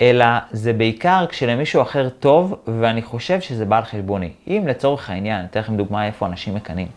אלא 0.00 0.26
זה 0.50 0.72
בעיקר 0.72 1.24
כשלמישהו 1.28 1.82
אחר 1.82 2.08
טוב, 2.08 2.54
ואני 2.80 3.02
חושב 3.02 3.40
שזה 3.40 3.64
בא 3.64 3.76
על 3.76 3.84
חשבוני. 3.84 4.30
אם 4.48 4.64
לצורך 4.66 5.10
העניין, 5.10 5.38
אני 5.38 5.46
אתן 5.46 5.60
לכם 5.60 5.76
דוגמה 5.76 6.06
איפה 6.06 6.26
אנשים 6.26 6.54
מקנאים. 6.54 6.88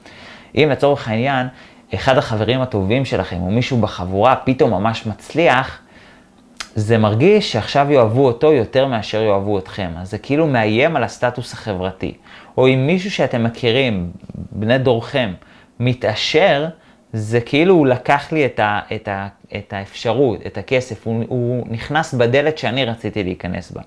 אם 0.56 0.68
לצורך 0.72 1.08
העניין, 1.08 1.48
אחד 1.94 2.18
החברים 2.18 2.62
הטובים 2.62 3.06
שלכם, 3.06 3.42
או 3.42 3.52
מישהו 3.52 3.78
בחבורה 3.78 4.36
פתאום 4.36 4.72
ממש 4.72 5.06
מצליח, 5.06 5.80
זה 6.80 6.98
מרגיש 6.98 7.52
שעכשיו 7.52 7.92
יאהבו 7.92 8.26
אותו 8.26 8.54
יותר 8.54 8.88
מאשר 8.88 9.22
יאהבו 9.22 9.60
אתכם. 9.60 9.90
אז 9.98 10.10
זה 10.10 10.18
כאילו 10.18 10.48
מאיים 10.48 10.96
על 10.96 11.04
הסטטוס 11.04 11.54
החברתי. 11.54 12.14
או 12.58 12.68
אם 12.68 12.88
מישהו 12.88 13.12
שאתם 13.12 13.44
מכירים, 13.44 14.12
בני 14.52 14.78
דורכם, 14.78 15.34
מתעשר, 15.80 16.68
זה 17.14 17.42
כאילו 17.42 17.74
הוא 17.74 17.88
לקח 17.88 18.32
לי 18.32 18.46
את, 18.46 18.60
ה, 18.60 18.80
את, 18.96 19.08
ה, 19.08 19.28
את 19.58 19.74
האפשרות, 19.74 20.40
את 20.46 20.58
הכסף, 20.58 21.08
הוא, 21.08 21.24
הוא 21.28 21.68
נכנס 21.70 22.14
בדלת 22.14 22.58
שאני 22.58 22.86
רציתי 22.86 23.24
להיכנס 23.24 23.72
בה. 23.72 23.82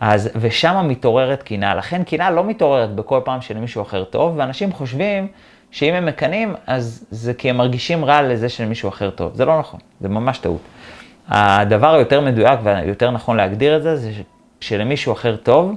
אז, 0.00 0.30
ושם 0.36 0.84
מתעוררת 0.88 1.42
קנאה. 1.42 1.74
לכן 1.74 2.04
קנאה 2.04 2.30
לא 2.30 2.44
מתעוררת 2.44 2.94
בכל 2.94 3.20
פעם 3.24 3.40
שלמישהו 3.40 3.82
אחר 3.82 4.04
טוב, 4.04 4.34
ואנשים 4.36 4.72
חושבים 4.72 5.28
שאם 5.70 5.94
הם 5.94 6.06
מקנאים, 6.06 6.54
אז 6.66 7.06
זה 7.10 7.34
כי 7.34 7.50
הם 7.50 7.56
מרגישים 7.56 8.04
רע 8.04 8.22
לזה 8.22 8.48
שלמישהו 8.48 8.88
אחר 8.88 9.10
טוב. 9.10 9.34
זה 9.34 9.44
לא 9.44 9.58
נכון, 9.58 9.80
זה 10.00 10.08
ממש 10.08 10.38
טעות. 10.38 10.60
הדבר 11.28 11.94
היותר 11.94 12.20
מדויק 12.20 12.60
ויותר 12.62 13.10
נכון 13.10 13.36
להגדיר 13.36 13.76
את 13.76 13.82
זה, 13.82 13.96
זה 13.96 14.10
שלמישהו 14.60 15.12
אחר 15.12 15.36
טוב, 15.36 15.74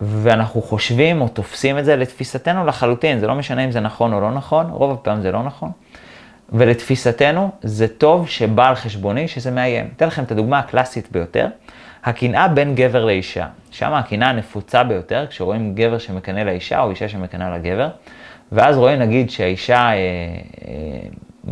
ואנחנו 0.00 0.62
חושבים 0.62 1.20
או 1.20 1.28
תופסים 1.28 1.78
את 1.78 1.84
זה 1.84 1.96
לתפיסתנו 1.96 2.66
לחלוטין, 2.66 3.18
זה 3.18 3.26
לא 3.26 3.34
משנה 3.34 3.64
אם 3.64 3.70
זה 3.70 3.80
נכון 3.80 4.12
או 4.12 4.20
לא 4.20 4.30
נכון, 4.30 4.66
רוב 4.70 4.92
הפעם 4.92 5.20
זה 5.20 5.32
לא 5.32 5.42
נכון. 5.42 5.70
ולתפיסתנו 6.52 7.50
זה 7.62 7.88
טוב 7.88 8.28
שבא 8.28 8.68
על 8.68 8.74
חשבוני 8.74 9.28
שזה 9.28 9.50
מאיים. 9.50 9.88
אתן 9.96 10.06
לכם 10.06 10.22
את 10.22 10.32
הדוגמה 10.32 10.58
הקלאסית 10.58 11.12
ביותר, 11.12 11.46
הקנאה 12.04 12.48
בין 12.48 12.74
גבר 12.74 13.04
לאישה. 13.04 13.46
שם 13.70 13.92
הקנאה 13.92 14.28
הנפוצה 14.28 14.84
ביותר, 14.84 15.26
כשרואים 15.30 15.74
גבר 15.74 15.98
שמקנא 15.98 16.40
לאישה 16.40 16.80
או 16.80 16.90
אישה 16.90 17.08
שמקנאה 17.08 17.58
לגבר, 17.58 17.88
ואז 18.52 18.76
רואים 18.76 18.98
נגיד 18.98 19.30
שהאישה, 19.30 19.76
אה, 19.76 19.92
אה, 19.92 19.98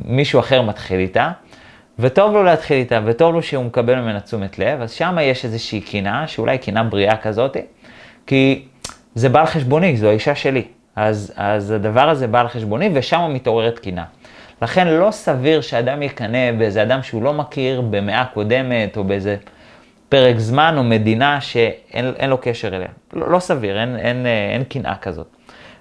מישהו 0.04 0.40
אחר 0.40 0.62
מתחיל 0.62 0.99
איתה, 0.99 1.30
וטוב 1.99 2.33
לו 2.33 2.43
להתחיל 2.43 2.77
איתה, 2.77 3.01
וטוב 3.05 3.35
לו 3.35 3.43
שהוא 3.43 3.65
מקבל 3.65 4.01
ממנה 4.01 4.21
תשומת 4.21 4.59
לב, 4.59 4.81
אז 4.81 4.93
שם 4.93 5.17
יש 5.21 5.45
איזושהי 5.45 5.81
קנאה, 5.81 6.27
שאולי 6.27 6.59
קנאה 6.59 6.83
בריאה 6.83 7.17
כזאת, 7.17 7.57
כי 8.27 8.65
זה 9.15 9.29
בא 9.29 9.41
על 9.41 9.47
חשבוני, 9.47 9.97
זו 9.97 10.09
האישה 10.09 10.35
שלי. 10.35 10.65
אז, 10.97 11.33
אז 11.37 11.71
הדבר 11.71 12.09
הזה 12.09 12.27
בא 12.27 12.41
על 12.41 12.49
חשבוני, 12.49 12.91
ושם 12.95 13.31
מתעוררת 13.35 13.79
קנאה. 13.79 14.05
לכן 14.63 14.89
לא 14.89 15.11
סביר 15.11 15.61
שאדם 15.61 16.03
יקנא 16.03 16.53
באיזה 16.53 16.83
אדם 16.83 17.03
שהוא 17.03 17.23
לא 17.23 17.33
מכיר 17.33 17.81
במאה 17.81 18.25
קודמת, 18.25 18.97
או 18.97 19.05
באיזה 19.05 19.37
פרק 20.09 20.39
זמן 20.39 20.75
או 20.79 20.85
מדינה 20.85 21.41
שאין 21.41 22.31
לו 22.31 22.39
קשר 22.39 22.77
אליה. 22.77 22.89
לא, 23.13 23.31
לא 23.31 23.39
סביר, 23.39 23.79
אין 23.79 24.65
קנאה 24.69 24.95
כזאת. 24.97 25.27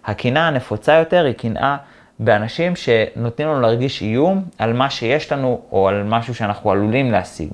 הקנאה 0.05 0.47
הנפוצה 0.47 0.93
יותר 0.93 1.25
היא 1.25 1.33
קנאה 1.33 1.77
באנשים 2.23 2.75
שנותנים 2.75 3.47
לנו 3.47 3.61
להרגיש 3.61 4.01
איום 4.01 4.43
על 4.57 4.73
מה 4.73 4.89
שיש 4.89 5.31
לנו 5.31 5.61
או 5.71 5.87
על 5.87 6.03
משהו 6.03 6.35
שאנחנו 6.35 6.71
עלולים 6.71 7.11
להשיג. 7.11 7.49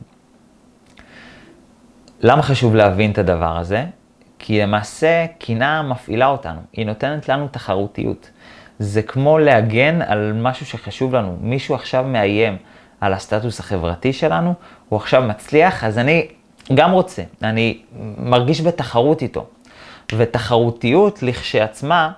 למה 2.21 2.41
חשוב 2.41 2.75
להבין 2.75 3.11
את 3.11 3.17
הדבר 3.17 3.57
הזה? 3.57 3.85
כי 4.39 4.61
למעשה 4.61 5.25
קנאה 5.39 5.81
מפעילה 5.81 6.27
אותנו, 6.27 6.59
היא 6.73 6.85
נותנת 6.85 7.29
לנו 7.29 7.47
תחרותיות. 7.47 8.29
זה 8.79 9.01
כמו 9.01 9.39
להגן 9.39 10.01
על 10.01 10.33
משהו 10.41 10.65
שחשוב 10.65 11.15
לנו. 11.15 11.37
מישהו 11.41 11.75
עכשיו 11.75 12.03
מאיים 12.03 12.57
על 13.01 13.13
הסטטוס 13.13 13.59
החברתי 13.59 14.13
שלנו, 14.13 14.53
הוא 14.89 14.97
עכשיו 14.97 15.21
מצליח, 15.21 15.83
אז 15.83 15.97
אני 15.97 16.27
גם 16.73 16.91
רוצה, 16.91 17.23
אני 17.43 17.81
מרגיש 18.17 18.61
בתחרות 18.61 19.21
איתו. 19.21 19.45
ותחרותיות 20.15 21.23
לכשעצמה, 21.23 22.11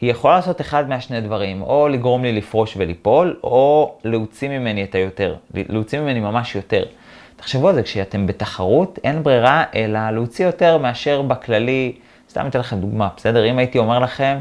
היא 0.00 0.10
יכולה 0.10 0.36
לעשות 0.36 0.60
אחד 0.60 0.88
מהשני 0.88 1.20
דברים, 1.20 1.62
או 1.62 1.88
לגרום 1.88 2.22
לי 2.22 2.32
לפרוש 2.32 2.74
וליפול, 2.76 3.36
או 3.42 3.94
להוציא 4.04 4.48
ממני 4.48 4.84
את 4.84 4.94
היותר, 4.94 5.34
להוציא 5.54 6.00
ממני 6.00 6.20
ממש 6.20 6.54
יותר. 6.54 6.84
תחשבו 7.36 7.68
על 7.68 7.74
זה, 7.74 7.82
כשאתם 7.82 8.26
בתחרות, 8.26 8.98
אין 9.04 9.22
ברירה 9.22 9.64
אלא 9.74 10.10
להוציא 10.10 10.46
יותר 10.46 10.78
מאשר 10.78 11.22
בכללי, 11.22 11.92
סתם 12.30 12.46
אתן 12.46 12.58
לכם 12.58 12.80
דוגמה, 12.80 13.08
בסדר? 13.16 13.50
אם 13.50 13.58
הייתי 13.58 13.78
אומר 13.78 13.98
לכם, 13.98 14.38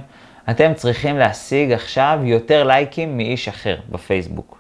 אתם 0.50 0.74
צריכים 0.76 1.18
להשיג 1.18 1.72
עכשיו 1.72 2.20
יותר 2.24 2.64
לייקים 2.64 3.18
מאיש 3.18 3.48
אחר 3.48 3.76
בפייסבוק. 3.90 4.60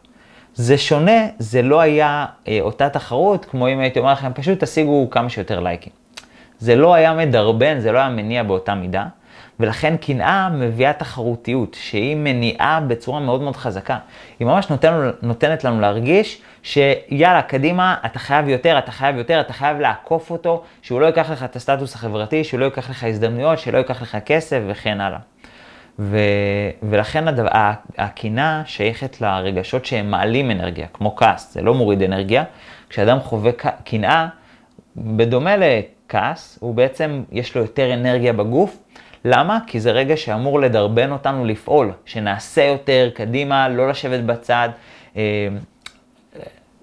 זה 0.53 0.77
שונה, 0.77 1.27
זה 1.37 1.61
לא 1.61 1.79
היה 1.79 2.25
אה, 2.47 2.57
אותה 2.61 2.89
תחרות, 2.89 3.45
כמו 3.45 3.69
אם 3.69 3.79
הייתי 3.79 3.99
אומר 3.99 4.11
לכם, 4.11 4.31
פשוט 4.35 4.63
תשיגו 4.63 5.09
כמה 5.09 5.29
שיותר 5.29 5.59
לייקים. 5.59 5.93
זה 6.59 6.75
לא 6.75 6.93
היה 6.93 7.13
מדרבן, 7.13 7.79
זה 7.79 7.91
לא 7.91 7.97
היה 7.99 8.09
מניע 8.09 8.43
באותה 8.43 8.75
מידה. 8.75 9.05
ולכן 9.59 9.97
קנאה 9.97 10.49
מביאה 10.49 10.93
תחרותיות, 10.93 11.77
שהיא 11.79 12.15
מניעה 12.15 12.79
בצורה 12.87 13.19
מאוד 13.19 13.41
מאוד 13.41 13.55
חזקה. 13.55 13.97
היא 14.39 14.47
ממש 14.47 14.69
נותן, 14.69 15.09
נותנת 15.21 15.63
לנו 15.63 15.81
להרגיש 15.81 16.41
שיאללה, 16.63 17.41
קדימה, 17.41 17.95
אתה 18.05 18.19
חייב 18.19 18.47
יותר, 18.47 18.77
אתה 18.77 18.91
חייב 18.91 19.17
יותר, 19.17 19.39
אתה 19.39 19.53
חייב 19.53 19.79
לעקוף 19.79 20.31
אותו, 20.31 20.63
שהוא 20.81 21.01
לא 21.01 21.05
ייקח 21.05 21.31
לך 21.31 21.43
את 21.43 21.55
הסטטוס 21.55 21.95
החברתי, 21.95 22.43
שהוא 22.43 22.59
לא 22.59 22.65
ייקח 22.65 22.89
לך 22.89 23.03
הזדמנויות, 23.03 23.59
שלא 23.59 23.77
ייקח 23.77 24.01
לך 24.01 24.17
כסף 24.25 24.59
וכן 24.67 25.01
הלאה. 25.01 25.19
ו, 25.99 26.17
ולכן 26.83 27.27
הדבר, 27.27 27.49
הקנאה 27.97 28.61
שייכת 28.65 29.21
לרגשות 29.21 29.85
שהם 29.85 30.11
מעלים 30.11 30.51
אנרגיה, 30.51 30.87
כמו 30.93 31.15
כעס, 31.15 31.53
זה 31.53 31.61
לא 31.61 31.73
מוריד 31.73 32.01
אנרגיה. 32.01 32.43
כשאדם 32.89 33.19
חווה 33.19 33.51
קנאה, 33.83 34.27
בדומה 34.97 35.55
לכעס, 35.57 36.59
הוא 36.61 36.75
בעצם, 36.75 37.23
יש 37.31 37.55
לו 37.55 37.61
יותר 37.61 37.93
אנרגיה 37.93 38.33
בגוף, 38.33 38.77
למה? 39.25 39.59
כי 39.67 39.79
זה 39.79 39.91
רגע 39.91 40.17
שאמור 40.17 40.59
לדרבן 40.59 41.11
אותנו 41.11 41.45
לפעול, 41.45 41.91
שנעשה 42.05 42.63
יותר 42.63 43.09
קדימה, 43.13 43.69
לא 43.69 43.89
לשבת 43.89 44.19
בצד, 44.23 44.69
אה, 45.17 45.47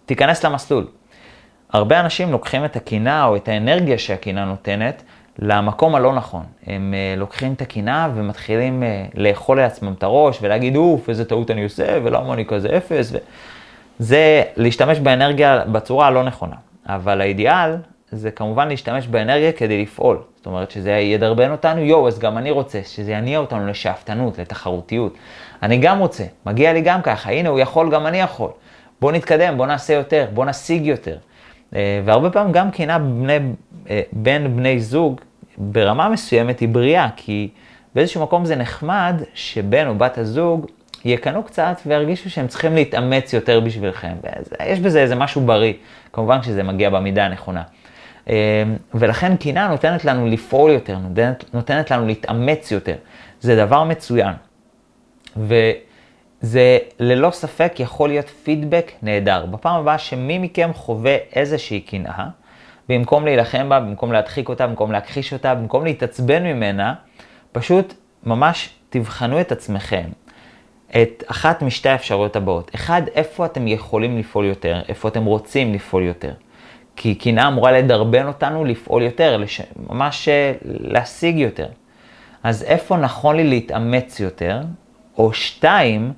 תיכנס 0.07 0.45
למסלול. 0.45 0.87
הרבה 1.73 2.01
אנשים 2.01 2.33
לוקחים 2.33 2.65
את 2.65 2.77
הקינה 2.77 3.25
או 3.25 3.37
את 3.37 3.49
האנרגיה 3.49 3.99
שהקינה 3.99 4.45
נותנת 4.45 5.03
למקום 5.39 5.95
הלא 5.95 6.15
נכון. 6.15 6.43
הם 6.67 6.95
uh, 6.95 7.19
לוקחים 7.21 7.53
את 7.53 7.63
הקינה 7.63 8.11
ומתחילים 8.15 8.83
uh, 8.83 9.19
לאכול 9.21 9.57
לעצמם 9.57 9.93
את 9.93 10.03
הראש 10.03 10.39
ולהגיד, 10.43 10.77
אוף, 10.77 11.09
איזה 11.09 11.25
טעות 11.25 11.51
אני 11.51 11.65
עושה, 11.65 11.99
ולמה 12.05 12.35
אני 12.35 12.47
כזה 12.47 12.77
אפס. 12.77 13.13
ו... 13.13 13.19
זה 13.99 14.43
להשתמש 14.57 14.99
באנרגיה 14.99 15.65
בצורה 15.65 16.07
הלא 16.07 16.23
נכונה. 16.23 16.57
אבל 16.87 17.21
האידיאל 17.21 17.77
זה 18.13 18.31
כמובן 18.31 18.69
להשתמש 18.69 19.07
באנרגיה 19.07 19.53
כדי 19.53 19.83
לפעול. 19.83 20.19
זאת 20.37 20.47
אומרת 20.47 20.71
שזה 20.71 20.91
ידרבן 20.91 21.51
אותנו, 21.51 21.81
יואו, 21.81 22.09
אז 22.09 22.19
גם 22.19 22.39
אני 22.39 22.51
רוצה, 22.51 22.81
שזה 22.85 23.13
יניע 23.13 23.39
אותנו 23.39 23.67
לשאפתנות, 23.67 24.39
לתחרותיות. 24.39 25.15
אני 25.63 25.79
גם 25.79 25.99
רוצה, 25.99 26.25
מגיע 26.47 26.73
לי 26.73 26.81
גם 26.81 27.03
ככה, 27.03 27.31
הנה 27.31 27.49
הוא 27.49 27.61
יכול, 27.61 27.91
גם 27.91 28.07
אני 28.07 28.21
יכול. 28.21 28.51
בוא 29.01 29.13
נתקדם, 29.13 29.57
בוא 29.57 29.67
נעשה 29.67 29.95
יותר, 29.95 30.27
בוא 30.35 30.45
נשיג 30.45 30.87
יותר. 30.87 31.17
אה, 31.75 32.01
והרבה 32.05 32.31
פעמים 32.31 32.53
גם 32.53 32.71
קנאה 32.71 32.99
אה, 33.91 34.01
בין 34.13 34.57
בני 34.57 34.81
זוג, 34.81 35.21
ברמה 35.59 36.09
מסוימת 36.09 36.61
היא 36.61 36.69
בריאה, 36.69 37.09
כי 37.17 37.49
באיזשהו 37.95 38.23
מקום 38.23 38.45
זה 38.45 38.57
נחמד 38.57 39.23
שבן 39.35 39.87
או 39.87 39.95
בת 39.95 40.19
הזוג 40.19 40.67
יקנו 41.05 41.43
קצת 41.43 41.81
וירגישו 41.87 42.31
שהם 42.31 42.47
צריכים 42.47 42.75
להתאמץ 42.75 43.33
יותר 43.33 43.61
בשבילכם. 43.61 44.13
יש 44.67 44.81
בזה 44.81 45.01
איזה 45.01 45.15
משהו 45.15 45.41
בריא, 45.41 45.73
כמובן 46.13 46.43
שזה 46.43 46.63
מגיע 46.63 46.91
במידה 46.91 47.25
הנכונה. 47.25 47.63
אמ, 48.29 48.35
ולכן 48.95 49.37
קינה 49.37 49.69
נותנת 49.69 50.05
לנו 50.05 50.27
לפעול 50.27 50.71
יותר, 50.71 50.99
נותנת, 50.99 51.55
נותנת 51.55 51.91
לנו 51.91 52.07
להתאמץ 52.07 52.71
יותר. 52.71 52.97
זה 53.41 53.57
דבר 53.57 53.85
מצוין. 53.85 54.33
וזה 55.37 56.79
ללא 57.01 57.31
ספק 57.31 57.73
יכול 57.79 58.09
להיות 58.09 58.29
פידבק 58.29 58.93
נהדר. 59.03 59.47
בפעם 59.47 59.81
הבאה 59.81 59.99
שמי 59.99 60.39
מכם 60.39 60.71
חווה 60.75 61.17
איזושהי 61.33 61.81
קנאה, 61.81 62.27
במקום 62.89 63.25
להילחם 63.25 63.69
בה, 63.69 63.81
במקום 63.81 64.13
להדחיק 64.13 64.49
אותה, 64.49 64.67
במקום 64.67 64.93
להכחיש 64.93 65.33
אותה, 65.33 65.55
במקום 65.55 65.85
להתעצבן 65.85 66.43
ממנה, 66.43 66.95
פשוט 67.53 67.95
ממש 68.25 68.71
תבחנו 68.91 69.41
את 69.41 69.53
עצמכם. 69.53 70.05
את 70.91 71.25
אחת 71.27 71.63
משתי 71.63 71.89
האפשרויות 71.89 72.37
הבאות. 72.37 72.71
אחד, 72.75 73.03
איפה 73.15 73.47
אתם 73.47 73.69
יכולים 73.69 74.19
לפעול 74.19 74.45
יותר, 74.45 74.81
איפה 74.89 75.09
אתם 75.09 75.25
רוצים 75.25 75.75
לפעול 75.75 76.03
יותר. 76.03 76.33
כי 76.97 77.15
קנאה 77.15 77.49
אמורה 77.49 77.73
לדרבן 77.73 78.27
אותנו 78.27 78.65
לפעול 78.65 79.03
יותר, 79.03 79.37
לש... 79.37 79.61
ממש 79.89 80.29
אה, 80.29 80.53
להשיג 80.65 81.39
יותר. 81.39 81.69
אז 82.43 82.63
איפה 82.63 82.97
נכון 82.97 83.37
לי 83.37 83.45
להתאמץ 83.45 84.21
יותר, 84.21 84.61
או 85.19 85.33
שתיים, 85.33 86.13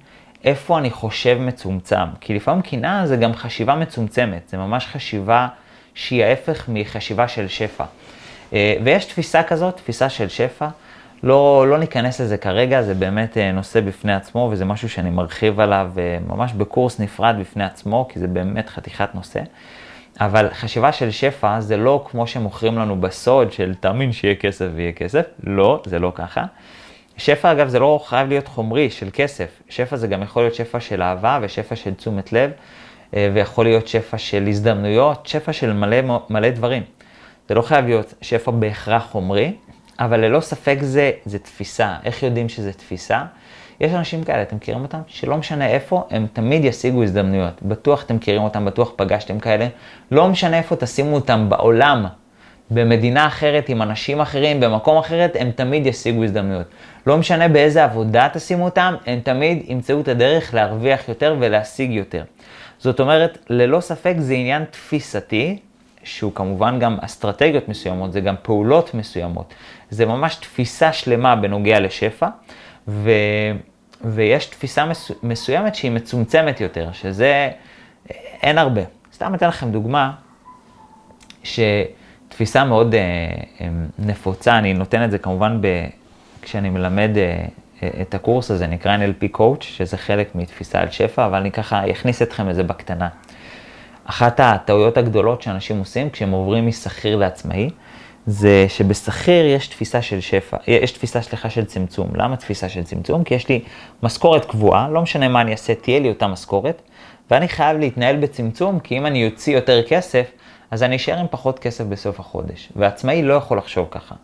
איפה 0.45 0.79
אני 0.79 0.91
חושב 0.91 1.39
מצומצם. 1.41 2.07
כי 2.21 2.35
לפעמים 2.35 2.63
קנאה 2.63 3.07
זה 3.07 3.17
גם 3.17 3.35
חשיבה 3.35 3.75
מצומצמת, 3.75 4.49
זה 4.49 4.57
ממש 4.57 4.87
חשיבה 4.87 5.49
שהיא 5.95 6.25
ההפך 6.25 6.65
מחשיבה 6.69 7.29
של 7.29 7.49
שפע. 7.49 7.85
אה, 8.53 8.75
ויש 8.85 9.05
תפיסה 9.05 9.43
כזאת, 9.43 9.77
תפיסה 9.77 10.09
של 10.09 10.29
שפע. 10.29 10.69
לא, 11.23 11.67
לא 11.69 11.79
ניכנס 11.79 12.21
לזה 12.21 12.37
כרגע, 12.37 12.83
זה 12.83 12.95
באמת 12.95 13.37
אה, 13.37 13.53
נושא 13.53 13.81
בפני 13.81 14.15
עצמו, 14.15 14.49
וזה 14.53 14.65
משהו 14.65 14.89
שאני 14.89 15.11
מרחיב 15.11 15.61
עליו 15.61 15.91
ממש 16.29 16.53
בקורס 16.53 17.01
נפרד 17.01 17.37
בפני 17.41 17.65
עצמו, 17.65 18.09
כי 18.09 18.19
זה 18.19 18.27
באמת 18.27 18.69
חתיכת 18.69 19.15
נושא. 19.15 19.41
אבל 20.21 20.49
חשיבה 20.53 20.93
של 20.93 21.11
שפע 21.11 21.61
זה 21.61 21.77
לא 21.77 22.05
כמו 22.11 22.27
שמוכרים 22.27 22.79
לנו 22.79 23.01
בסוד 23.01 23.53
של 23.53 23.75
תאמין 23.75 24.13
שיהיה 24.13 24.35
כסף 24.35 24.67
ויהיה 24.75 24.93
כסף, 24.93 25.27
לא, 25.43 25.83
זה 25.85 25.99
לא 25.99 26.13
ככה. 26.15 26.45
שפע 27.17 27.53
אגב 27.53 27.69
זה 27.69 27.79
לא 27.79 28.01
חייב 28.07 28.29
להיות 28.29 28.49
חומרי 28.49 28.91
של 28.91 29.09
כסף, 29.13 29.63
שפע 29.69 29.97
זה 29.97 30.07
גם 30.07 30.23
יכול 30.23 30.43
להיות 30.43 30.55
שפע 30.55 30.81
של 30.81 31.03
אהבה 31.03 31.39
ושפע 31.43 31.77
של 31.77 31.95
תשומת 31.95 32.33
לב, 32.33 32.51
אה, 33.15 33.31
ויכול 33.35 33.65
להיות 33.65 33.89
שפע 33.89 34.19
של 34.19 34.47
הזדמנויות, 34.49 35.27
שפע 35.27 35.53
של 35.53 35.73
מלא, 35.73 35.97
מלא 36.31 36.51
דברים. 36.51 36.83
זה 37.49 37.55
לא 37.55 37.63
חייב 37.63 37.85
להיות 37.85 38.15
שפע 38.23 38.51
בהכרח 38.51 39.07
חומרי, 39.11 39.53
אבל 39.99 40.21
ללא 40.21 40.41
ספק 40.41 40.79
זה, 40.81 41.11
זה 41.25 41.39
תפיסה. 41.39 41.97
איך 42.05 42.23
יודעים 42.23 42.49
שזה 42.49 42.73
תפיסה? 42.73 43.23
יש 43.81 43.93
אנשים 43.93 44.25
כאלה, 44.25 44.43
אתם 44.43 44.57
מכירים 44.57 44.83
אותם? 44.83 44.99
שלא 45.07 45.37
משנה 45.37 45.67
איפה, 45.67 46.07
הם 46.11 46.27
תמיד 46.33 46.65
ישיגו 46.65 47.03
הזדמנויות. 47.03 47.63
בטוח 47.63 48.05
אתם 48.05 48.17
מכירים 48.17 48.43
אותם, 48.43 48.65
בטוח 48.65 48.93
פגשתם 48.97 49.39
כאלה. 49.39 49.67
לא 50.11 50.29
משנה 50.29 50.59
איפה 50.59 50.77
תשימו 50.77 51.15
אותם 51.15 51.47
בעולם, 51.49 52.07
במדינה 52.71 53.27
אחרת, 53.27 53.69
עם 53.69 53.83
אנשים 53.83 54.21
אחרים, 54.21 54.61
במקום 54.61 54.99
אחרת, 54.99 55.37
הם 55.41 55.51
תמיד 55.51 55.87
ישיגו 55.87 56.25
הזדמנויות. 56.25 56.67
לא 57.07 57.17
משנה 57.17 57.49
באיזה 57.49 57.85
עבודה 57.85 58.29
תשימו 58.33 58.65
אותם, 58.65 58.95
הם 59.07 59.21
תמיד 59.21 59.63
ימצאו 59.69 60.01
את 60.01 60.09
הדרך 60.09 60.55
להרוויח 60.55 61.09
יותר 61.09 61.37
ולהשיג 61.39 61.91
יותר. 61.91 62.23
זאת 62.79 63.01
אומרת, 63.01 63.39
ללא 63.51 63.81
ספק 63.81 64.15
זה 64.19 64.35
עניין 64.35 64.65
תפיסתי, 64.71 65.59
שהוא 66.05 66.33
כמובן 66.35 66.79
גם 66.79 66.99
אסטרטגיות 67.01 67.69
מסוימות, 67.69 68.13
זה 68.13 68.21
גם 68.21 68.35
פעולות 68.43 68.95
מסוימות. 68.95 69.55
זה 69.91 70.07
ממש 70.07 70.35
תפיסה 70.35 70.93
שלמה 70.93 71.37
בנוגע 71.37 71.81
לשפע, 71.81 72.29
ו... 72.89 73.11
ויש 74.05 74.47
תפיסה 74.47 74.87
מסו... 74.87 75.15
מסוימת 75.23 75.75
שהיא 75.75 75.91
מצומצמת 75.91 76.61
יותר, 76.61 76.93
שזה 76.93 77.51
אין 78.43 78.59
הרבה. 78.59 78.83
סתם 79.15 79.35
אתן 79.35 79.49
לכם 79.49 79.71
דוגמה, 79.71 80.13
שתפיסה 81.43 82.65
מאוד 82.65 82.95
אה, 82.95 83.01
אה, 83.61 83.69
נפוצה, 83.99 84.59
אני 84.59 84.75
נותן 84.75 85.05
את 85.05 85.11
זה 85.11 85.19
כמובן 85.19 85.59
ב... 85.61 85.87
כשאני 86.43 86.71
מלמד 86.71 87.11
אה, 87.17 87.47
את 88.03 88.15
הקורס 88.15 88.51
הזה, 88.51 88.67
נקרא 88.67 88.97
NLP 88.97 89.37
Coach, 89.37 89.63
שזה 89.63 89.97
חלק 89.97 90.35
מתפיסה 90.35 90.81
על 90.81 90.91
שפע, 90.91 91.27
אבל 91.27 91.39
אני 91.39 91.51
ככה 91.51 91.91
אכניס 91.91 92.23
אתכם 92.23 92.49
לזה 92.49 92.63
בקטנה. 92.63 93.09
אחת 94.05 94.41
הטעויות 94.41 94.97
הגדולות 94.97 95.43
שאנשים 95.43 95.79
עושים 95.79 96.11
כשהם 96.11 96.31
עוברים 96.31 96.67
משכיר 96.67 97.17
לעצמאי, 97.17 97.71
זה 98.27 98.67
שבשכיר 98.69 99.47
יש 99.47 99.69
תפיסה 99.69 100.03
של 100.03 100.21
שפע, 100.21 100.57
יש 100.67 100.93
תפיסה, 100.93 101.23
סליחה, 101.23 101.51
של 101.51 101.65
צמצום. 101.65 102.09
למה 102.15 102.37
תפיסה 102.37 102.69
של 102.69 102.83
צמצום? 102.83 103.25
כי 103.25 103.35
יש 103.35 103.49
לי 103.49 103.61
משכורת 104.03 104.45
קבועה, 104.45 104.89
לא 104.89 105.03
משנה 105.03 105.29
מה 105.29 105.41
אני 105.41 105.53
אעשה, 105.53 105.75
תהיה 105.75 106.01
לי 106.01 106.09
אותה 106.09 106.27
משכורת, 106.27 106.83
ואני 107.31 107.49
חייב 107.49 107.79
להתנהל 107.79 108.17
בצמצום, 108.17 108.81
כי 108.81 108.99
אם 108.99 109.07
אני 109.07 109.27
אוציא 109.27 109.55
יותר 109.55 109.83
כסף, 109.89 110.31
אז 110.71 110.83
אני 110.83 110.97
אשאר 110.97 111.19
עם 111.19 111.27
פחות 111.31 111.59
כסף 111.59 111.85
בסוף 111.85 112.21
החודש. 112.21 112.69
ועצמאי 112.77 113.23
לא 113.23 113.35
יכול 113.35 113.59
לחשוב 113.59 113.89
ככה. 113.91 114.15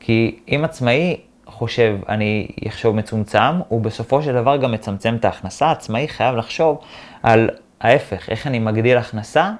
כי 0.00 0.38
אם 0.48 0.64
עצמאי 0.64 1.16
חושב, 1.46 1.96
אני 2.08 2.48
אחשוב 2.68 2.96
מצומצם, 2.96 3.60
הוא 3.68 3.80
בסופו 3.80 4.22
של 4.22 4.34
דבר 4.34 4.56
גם 4.56 4.72
מצמצם 4.72 5.16
את 5.16 5.24
ההכנסה, 5.24 5.70
עצמאי 5.70 6.08
חייב 6.08 6.36
לחשוב 6.36 6.78
על 7.22 7.50
ההפך, 7.80 8.28
איך 8.28 8.46
אני 8.46 8.58
מגדיל 8.58 8.98
הכנסה 8.98 9.52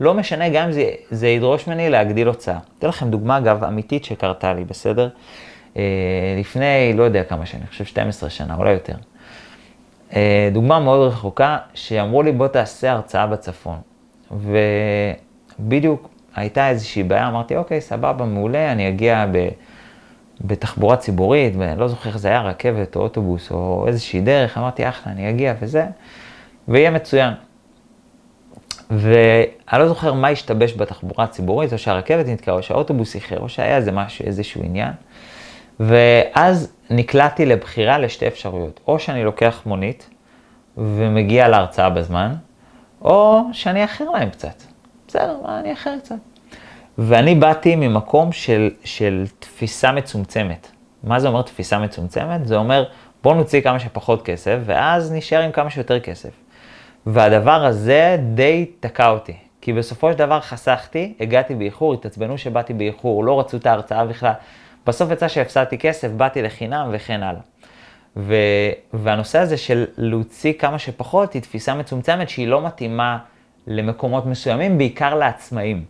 לא 0.00 0.14
משנה 0.14 0.48
גם 0.48 0.64
אם 0.64 0.72
זה, 0.72 0.90
זה 1.10 1.28
ידרוש 1.28 1.66
ממני 1.66 1.90
להגדיל 1.90 2.28
הוצאה. 2.28 2.58
אתן 2.78 2.88
לכם 2.88 3.10
דוגמה, 3.10 3.38
אגב, 3.38 3.64
אמיתית 3.64 4.04
שקרתה 4.04 4.54
לי, 4.54 4.64
בסדר? 4.64 5.08
אה, 5.76 5.82
לפני, 6.40 6.92
לא 6.96 7.02
יודע 7.02 7.24
כמה 7.24 7.46
שנים, 7.46 7.62
אני 7.62 7.70
חושב 7.70 7.84
12 7.84 8.30
שנה, 8.30 8.54
אולי 8.56 8.72
יותר. 8.72 8.94
אה, 10.16 10.48
דוגמה 10.52 10.80
מאוד 10.80 11.08
רחוקה, 11.08 11.58
שאמרו 11.74 12.22
לי, 12.22 12.32
בוא 12.32 12.48
תעשה 12.48 12.92
הרצאה 12.92 13.26
בצפון. 13.26 13.78
ובדיוק 15.58 16.08
הייתה 16.36 16.68
איזושהי 16.68 17.02
בעיה, 17.02 17.28
אמרתי, 17.28 17.56
אוקיי, 17.56 17.80
סבבה, 17.80 18.24
מעולה, 18.24 18.72
אני 18.72 18.88
אגיע 18.88 19.26
ב... 19.32 19.48
בתחבורה 20.44 20.96
ציבורית, 20.96 21.54
לא 21.76 21.88
זוכר 21.88 22.08
איך 22.08 22.18
זה 22.18 22.28
היה, 22.28 22.42
רכבת 22.42 22.96
או 22.96 23.00
אוטובוס 23.00 23.50
או 23.50 23.84
איזושהי 23.88 24.20
דרך, 24.20 24.58
אמרתי, 24.58 24.88
אחלה, 24.88 25.12
אני 25.12 25.30
אגיע 25.30 25.54
וזה, 25.60 25.86
ויהיה 26.68 26.90
מצוין. 26.90 27.32
ואני 28.90 29.82
לא 29.82 29.88
זוכר 29.88 30.12
מה 30.12 30.28
השתבש 30.28 30.72
בתחבורה 30.72 31.24
הציבורית, 31.24 31.72
או 31.72 31.78
שהרכבת 31.78 32.26
נתקעה, 32.26 32.54
או 32.54 32.62
שהאוטובוס 32.62 33.14
איחר, 33.14 33.38
או 33.38 33.48
שהיה 33.48 33.76
איזה 33.76 33.92
משהו, 33.92 34.24
איזשהו 34.26 34.62
עניין. 34.64 34.92
ואז 35.80 36.72
נקלעתי 36.90 37.46
לבחירה 37.46 37.98
לשתי 37.98 38.26
אפשרויות, 38.26 38.80
או 38.86 38.98
שאני 38.98 39.24
לוקח 39.24 39.62
מונית 39.66 40.10
ומגיע 40.76 41.48
להרצאה 41.48 41.90
בזמן, 41.90 42.34
או 43.02 43.42
שאני 43.52 43.82
אאחר 43.82 44.10
להם 44.10 44.30
קצת. 44.30 44.62
בסדר, 45.08 45.36
מה, 45.42 45.60
אני 45.60 45.70
אאחר 45.70 45.94
קצת. 46.02 46.16
ואני 46.98 47.34
באתי 47.34 47.76
ממקום 47.76 48.32
של, 48.32 48.70
של 48.84 49.24
תפיסה 49.38 49.92
מצומצמת. 49.92 50.68
מה 51.04 51.20
זה 51.20 51.28
אומר 51.28 51.42
תפיסה 51.42 51.78
מצומצמת? 51.78 52.46
זה 52.46 52.56
אומר, 52.56 52.84
בוא 53.22 53.34
נוציא 53.34 53.60
כמה 53.60 53.80
שפחות 53.80 54.22
כסף, 54.22 54.58
ואז 54.64 55.12
נשאר 55.12 55.40
עם 55.40 55.52
כמה 55.52 55.70
שיותר 55.70 56.00
כסף. 56.00 56.30
והדבר 57.06 57.64
הזה 57.64 58.16
די 58.34 58.70
תקע 58.80 59.08
אותי. 59.08 59.36
כי 59.60 59.72
בסופו 59.72 60.12
של 60.12 60.18
דבר 60.18 60.40
חסכתי, 60.40 61.14
הגעתי 61.20 61.54
באיחור, 61.54 61.94
התעצבנו 61.94 62.38
שבאתי 62.38 62.74
באיחור, 62.74 63.24
לא 63.24 63.40
רצו 63.40 63.56
את 63.56 63.66
ההרצאה 63.66 64.04
בכלל. 64.04 64.32
בסוף 64.86 65.10
יצא 65.10 65.28
שהפסדתי 65.28 65.78
כסף, 65.78 66.10
באתי 66.10 66.42
לחינם 66.42 66.88
וכן 66.92 67.22
הלאה. 67.22 67.40
ו... 68.16 68.34
והנושא 68.92 69.38
הזה 69.38 69.56
של 69.56 69.86
להוציא 69.96 70.52
כמה 70.52 70.78
שפחות 70.78 71.32
היא 71.32 71.42
תפיסה 71.42 71.74
מצומצמת 71.74 72.28
שהיא 72.28 72.48
לא 72.48 72.66
מתאימה 72.66 73.18
למקומות 73.66 74.26
מסוימים, 74.26 74.78
בעיקר 74.78 75.14
לעצמאים. 75.14 75.84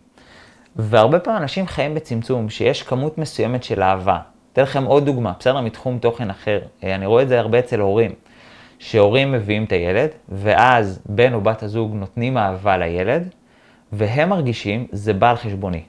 והרבה 0.77 1.19
פעמים 1.19 1.43
אנשים 1.43 1.67
חיים 1.67 1.95
בצמצום, 1.95 2.51
שיש 2.51 2.83
כמות 2.83 3.19
מסוימת 3.19 3.65
של 3.65 3.83
אהבה. 3.83 4.19
אתן 4.53 4.63
לכם 4.63 4.85
עוד 4.85 5.05
דוגמה, 5.05 5.33
בסדר? 5.39 5.61
מתחום 5.61 5.99
תוכן 5.99 6.31
אחר. 6.31 6.61
אני 6.83 7.07
רואה 7.07 7.23
את 7.23 7.29
זה 7.29 7.41
הרבה 7.41 7.59
אצל 7.59 7.81
הורים. 7.81 8.15
שהורים 8.81 9.33
מביאים 9.33 9.65
את 9.65 9.73
הילד, 9.73 10.09
ואז 10.29 11.03
בן 11.07 11.35
או 11.35 11.41
בת 11.41 11.63
הזוג 11.63 11.95
נותנים 11.95 12.39
אהבה 12.39 12.77
לילד, 12.77 13.29
והם 13.93 14.29
מרגישים, 14.29 14.87
זה 14.93 15.13
בא 15.13 15.31
על 15.31 15.37
חשבוני. 15.37 15.83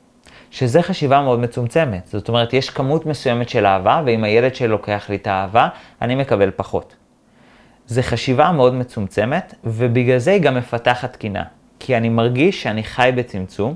שזה 0.51 0.81
חשיבה 0.81 1.21
מאוד 1.21 1.39
מצומצמת. 1.39 2.07
זאת 2.07 2.29
אומרת, 2.29 2.53
יש 2.53 2.69
כמות 2.69 3.05
מסוימת 3.05 3.49
של 3.49 3.65
אהבה, 3.65 4.01
ואם 4.05 4.23
הילד 4.23 4.55
שלי 4.55 4.67
לוקח 4.67 5.09
לי 5.09 5.15
את 5.15 5.27
האהבה, 5.27 5.67
אני 6.01 6.15
מקבל 6.15 6.51
פחות. 6.55 6.95
זה 7.87 8.03
חשיבה 8.03 8.51
מאוד 8.51 8.73
מצומצמת, 8.73 9.53
ובגלל 9.63 10.17
זה 10.17 10.31
היא 10.31 10.41
גם 10.41 10.55
מפתחת 10.55 11.13
תקינה. 11.13 11.43
כי 11.79 11.97
אני 11.97 12.09
מרגיש 12.09 12.63
שאני 12.63 12.83
חי 12.83 13.11
בצמצום, 13.15 13.73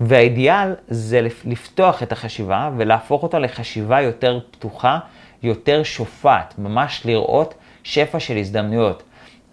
והאידיאל 0.00 0.74
זה 0.88 1.20
לפתוח 1.44 2.02
את 2.02 2.12
החשיבה 2.12 2.70
ולהפוך 2.76 3.22
אותה 3.22 3.38
לחשיבה 3.38 4.00
יותר 4.00 4.40
פתוחה, 4.50 4.98
יותר 5.42 5.82
שופעת, 5.82 6.54
ממש 6.58 7.02
לראות 7.04 7.54
שפע 7.82 8.20
של 8.20 8.36
הזדמנויות. 8.36 9.02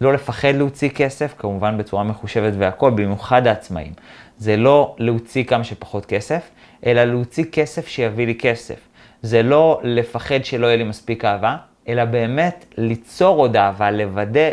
לא 0.02 0.14
לפחד 0.14 0.56
להוציא 0.56 0.90
כסף, 0.90 1.34
כמובן 1.38 1.78
בצורה 1.78 2.04
מחושבת 2.04 2.54
והכל, 2.58 2.92
במיוחד 2.92 3.48
העצמאים. 3.48 3.94
זה 4.38 4.58
לא 4.58 4.96
להוציא 4.98 5.44
כמה 5.44 5.64
שפחות 5.64 6.06
כסף, 6.06 6.50
אלא 6.86 7.04
להוציא 7.04 7.44
כסף 7.52 7.88
שיביא 7.88 8.26
לי 8.26 8.36
כסף. 8.36 8.80
זה 9.22 9.44
לא 9.44 9.80
לפחד 9.84 10.46
שלא 10.46 10.68
יהיה 10.68 10.78
לי 10.78 10.84
מספיק 10.84 11.26
אהבה, 11.26 11.58
אלא 11.88 12.06
באמת 12.06 12.66
ליצור 12.78 13.38
עוד 13.38 13.58
אהבה, 13.58 13.92
לוודא, 13.92 14.50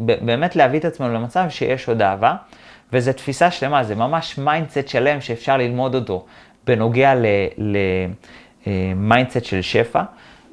באמת 0.00 0.56
להביא 0.56 0.78
את 0.78 0.84
עצמנו 0.84 1.14
למצב 1.14 1.44
שיש 1.48 1.88
עוד 1.88 2.02
אהבה, 2.02 2.34
וזו 2.92 3.12
תפיסה 3.12 3.50
שלמה, 3.50 3.84
זה 3.84 3.94
ממש 3.94 4.38
mindset 4.38 4.88
שלם 4.88 5.20
שאפשר 5.20 5.56
ללמוד 5.56 5.94
אותו 5.94 6.24
בנוגע 6.66 7.14
ל 8.66 8.75
mindset 8.75 9.36
אה, 9.36 9.44
של 9.44 9.62
שפע, 9.62 10.02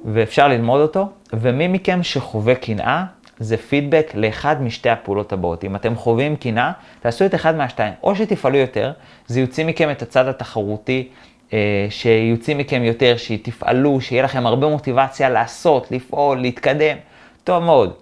ואפשר 0.06 0.48
ללמוד 0.48 0.82
אותו, 0.82 1.10
ומי 1.34 1.68
מכם 1.68 2.04
שחווה 2.04 2.56
קנאה, 2.56 3.06
זה 3.40 3.58
פידבק 3.58 4.12
לאחד 4.14 4.62
משתי 4.62 4.90
הפעולות 4.90 5.34
הבאות. 5.34 5.64
אם 5.64 5.76
אתם 5.76 5.96
חווים 5.96 6.36
קנאה, 6.36 6.72
תעשו 7.00 7.26
את 7.26 7.36
אחד 7.36 7.56
מהשתיים. 7.56 7.94
או 8.04 8.16
שתפעלו 8.16 8.58
יותר, 8.58 8.92
זה 9.28 9.40
יוציא 9.40 9.66
מכם 9.66 9.92
את 9.92 10.02
הצד 10.02 10.28
התחרותי, 10.28 11.08
אה, 11.54 11.88
שיוציא 11.90 12.56
מכם 12.56 12.84
יותר, 12.84 13.18
שתפעלו, 13.18 14.02
שיהיה 14.02 14.24
לכם 14.24 14.46
הרבה 14.46 14.68
מוטיבציה 14.68 15.30
לעשות, 15.30 15.92
לפעול, 15.92 16.42
להתקדם. 16.42 16.98
טוב 17.44 17.64
מאוד. 17.64 17.94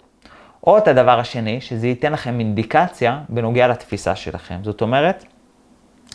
או 0.67 0.77
את 0.77 0.87
הדבר 0.87 1.19
השני, 1.19 1.61
שזה 1.61 1.87
ייתן 1.87 2.13
לכם 2.13 2.39
אינדיקציה 2.39 3.19
בנוגע 3.29 3.67
לתפיסה 3.67 4.15
שלכם. 4.15 4.55
זאת 4.61 4.81
אומרת, 4.81 5.25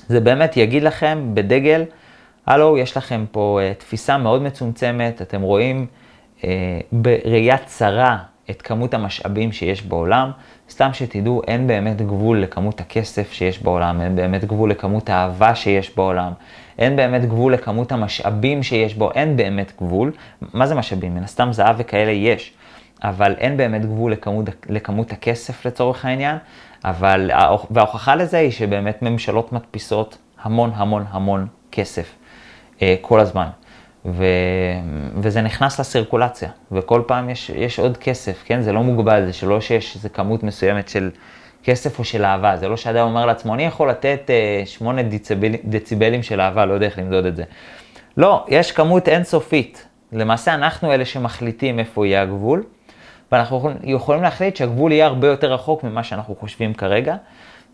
זה 0.09 0.21
באמת 0.21 0.57
יגיד 0.57 0.83
לכם 0.83 1.31
בדגל, 1.35 1.85
הלו, 2.49 2.79
יש 2.79 2.97
לכם 2.97 3.25
פה 3.33 3.61
uh, 3.61 3.81
תפיסה 3.81 4.19
מאוד 4.19 4.43
מצומצמת, 4.43 5.23
אתם 5.23 5.43
רואים 5.43 5.87
uh, 6.39 6.45
בראייה 6.93 7.59
צרה 7.59 8.19
את 8.51 8.63
כמות 8.63 8.95
המשאבים 8.95 9.53
שיש 9.53 9.83
בעולם. 9.83 10.31
סתם 10.71 10.91
שתדעו, 10.93 11.43
אין 11.47 11.67
באמת 11.67 12.03
גבול 12.03 12.41
לכמות 12.41 12.81
הכסף 12.81 13.33
שיש 13.33 13.63
בעולם, 13.63 14.01
אין 14.01 14.17
באמת 14.17 14.45
גבול 14.45 14.71
לכמות 14.71 15.11
האהבה 15.11 15.55
שיש 15.55 15.97
בעולם, 15.97 16.33
אין 16.79 16.97
באמת 16.97 17.25
גבול 17.25 17.55
לכמות 17.55 17.93
המשאבים 17.93 18.63
שיש 18.63 18.95
בו, 18.95 19.11
אין 19.13 19.37
באמת 19.37 19.73
גבול. 19.83 20.13
מה 20.55 20.67
זה 20.67 20.75
משאבים? 20.75 21.15
מן 21.15 21.23
הסתם 21.23 21.53
זהב 21.53 21.77
וכאלה 21.79 22.11
יש, 22.11 22.53
אבל 23.03 23.35
אין 23.39 23.57
באמת 23.57 23.85
גבול 23.85 24.13
לכמות, 24.13 24.45
לכמות 24.69 25.13
הכסף 25.13 25.67
לצורך 25.67 26.05
העניין, 26.05 26.37
אבל, 26.85 27.31
וההוכחה 27.71 28.15
לזה 28.15 28.39
היא 28.39 28.51
שבאמת 28.51 29.03
ממשלות 29.03 29.53
מדפיסות 29.53 30.19
המון 30.43 30.71
המון 30.75 31.05
המון 31.11 31.47
כסף 31.73 32.15
כל 33.01 33.21
הזמן. 33.21 33.49
ו, 34.05 34.25
וזה 35.17 35.43
נכנס 35.43 35.81
לסירקולציה, 35.81 36.51
וכל 36.73 37.03
פעם 37.07 37.31
יש, 37.31 37.51
יש 37.51 37.79
עוד 37.79 37.97
כסף, 37.97 38.43
כן? 38.45 38.61
זה 38.61 38.73
לא 38.73 38.83
מוגבל, 38.83 39.27
זה 39.27 39.33
שלא 39.33 39.61
שיש 39.61 39.97
איזו 39.97 40.09
כמות 40.13 40.43
מסוימת 40.43 40.89
של 40.89 41.11
כסף 41.65 41.99
או 41.99 42.05
של 42.05 42.25
אהבה, 42.25 42.57
זה 42.57 42.69
לא 42.69 42.77
שאדם 42.77 43.07
אומר 43.07 43.27
לעצמו, 43.27 43.55
אני 43.55 43.65
יכול 43.65 43.91
לתת 43.91 44.31
uh, 44.65 44.67
8 44.69 45.03
דציבל, 45.03 45.53
דציבלים 45.65 46.23
של 46.23 46.41
אהבה, 46.41 46.67
לא 46.67 46.75
יודע 46.75 46.87
איך 46.87 46.99
למדוד 46.99 47.27
את 47.27 47.37
זה. 47.37 47.45
לא, 48.17 48.45
יש 48.49 48.73
כמות 48.73 49.09
אינסופית. 49.09 49.87
למעשה 50.13 50.55
אנחנו 50.55 50.93
אלה 50.93 51.05
שמחליטים 51.05 51.79
איפה 51.79 52.07
יהיה 52.07 52.23
הגבול, 52.23 52.65
ואנחנו 53.33 53.71
יכולים 53.85 54.23
להחליט 54.23 54.57
שהגבול 54.57 54.93
יהיה 54.93 55.07
הרבה 55.07 55.29
יותר 55.29 55.53
רחוק 55.53 55.85
ממה 55.85 56.05
שאנחנו 56.05 56.35
חושבים 56.35 56.75
כרגע. 56.75 57.17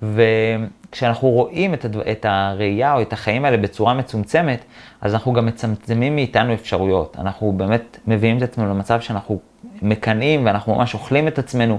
וכשאנחנו 0.03 1.29
רואים 1.29 1.75
את, 1.75 1.85
הדו, 1.85 2.01
את 2.11 2.27
הראייה 2.29 2.95
או 2.95 3.03
את 3.03 3.13
החיים 3.13 3.45
האלה 3.45 3.57
בצורה 3.57 3.95
מצומצמת, 3.95 4.65
אז 5.01 5.15
אנחנו 5.15 5.33
גם 5.33 5.47
מצמצמים 5.47 6.17
מאיתנו 6.17 6.55
אפשרויות. 6.55 7.17
אנחנו 7.21 7.53
באמת 7.53 7.99
מביאים 8.07 8.39
את 8.39 8.43
עצמנו 8.43 8.71
למצב 8.71 9.01
שאנחנו 9.01 9.41
מקנאים 9.83 10.47
ואנחנו 10.47 10.75
ממש 10.75 10.95
אוכלים 10.95 11.29
את 11.29 11.39
עצמנו 11.39 11.79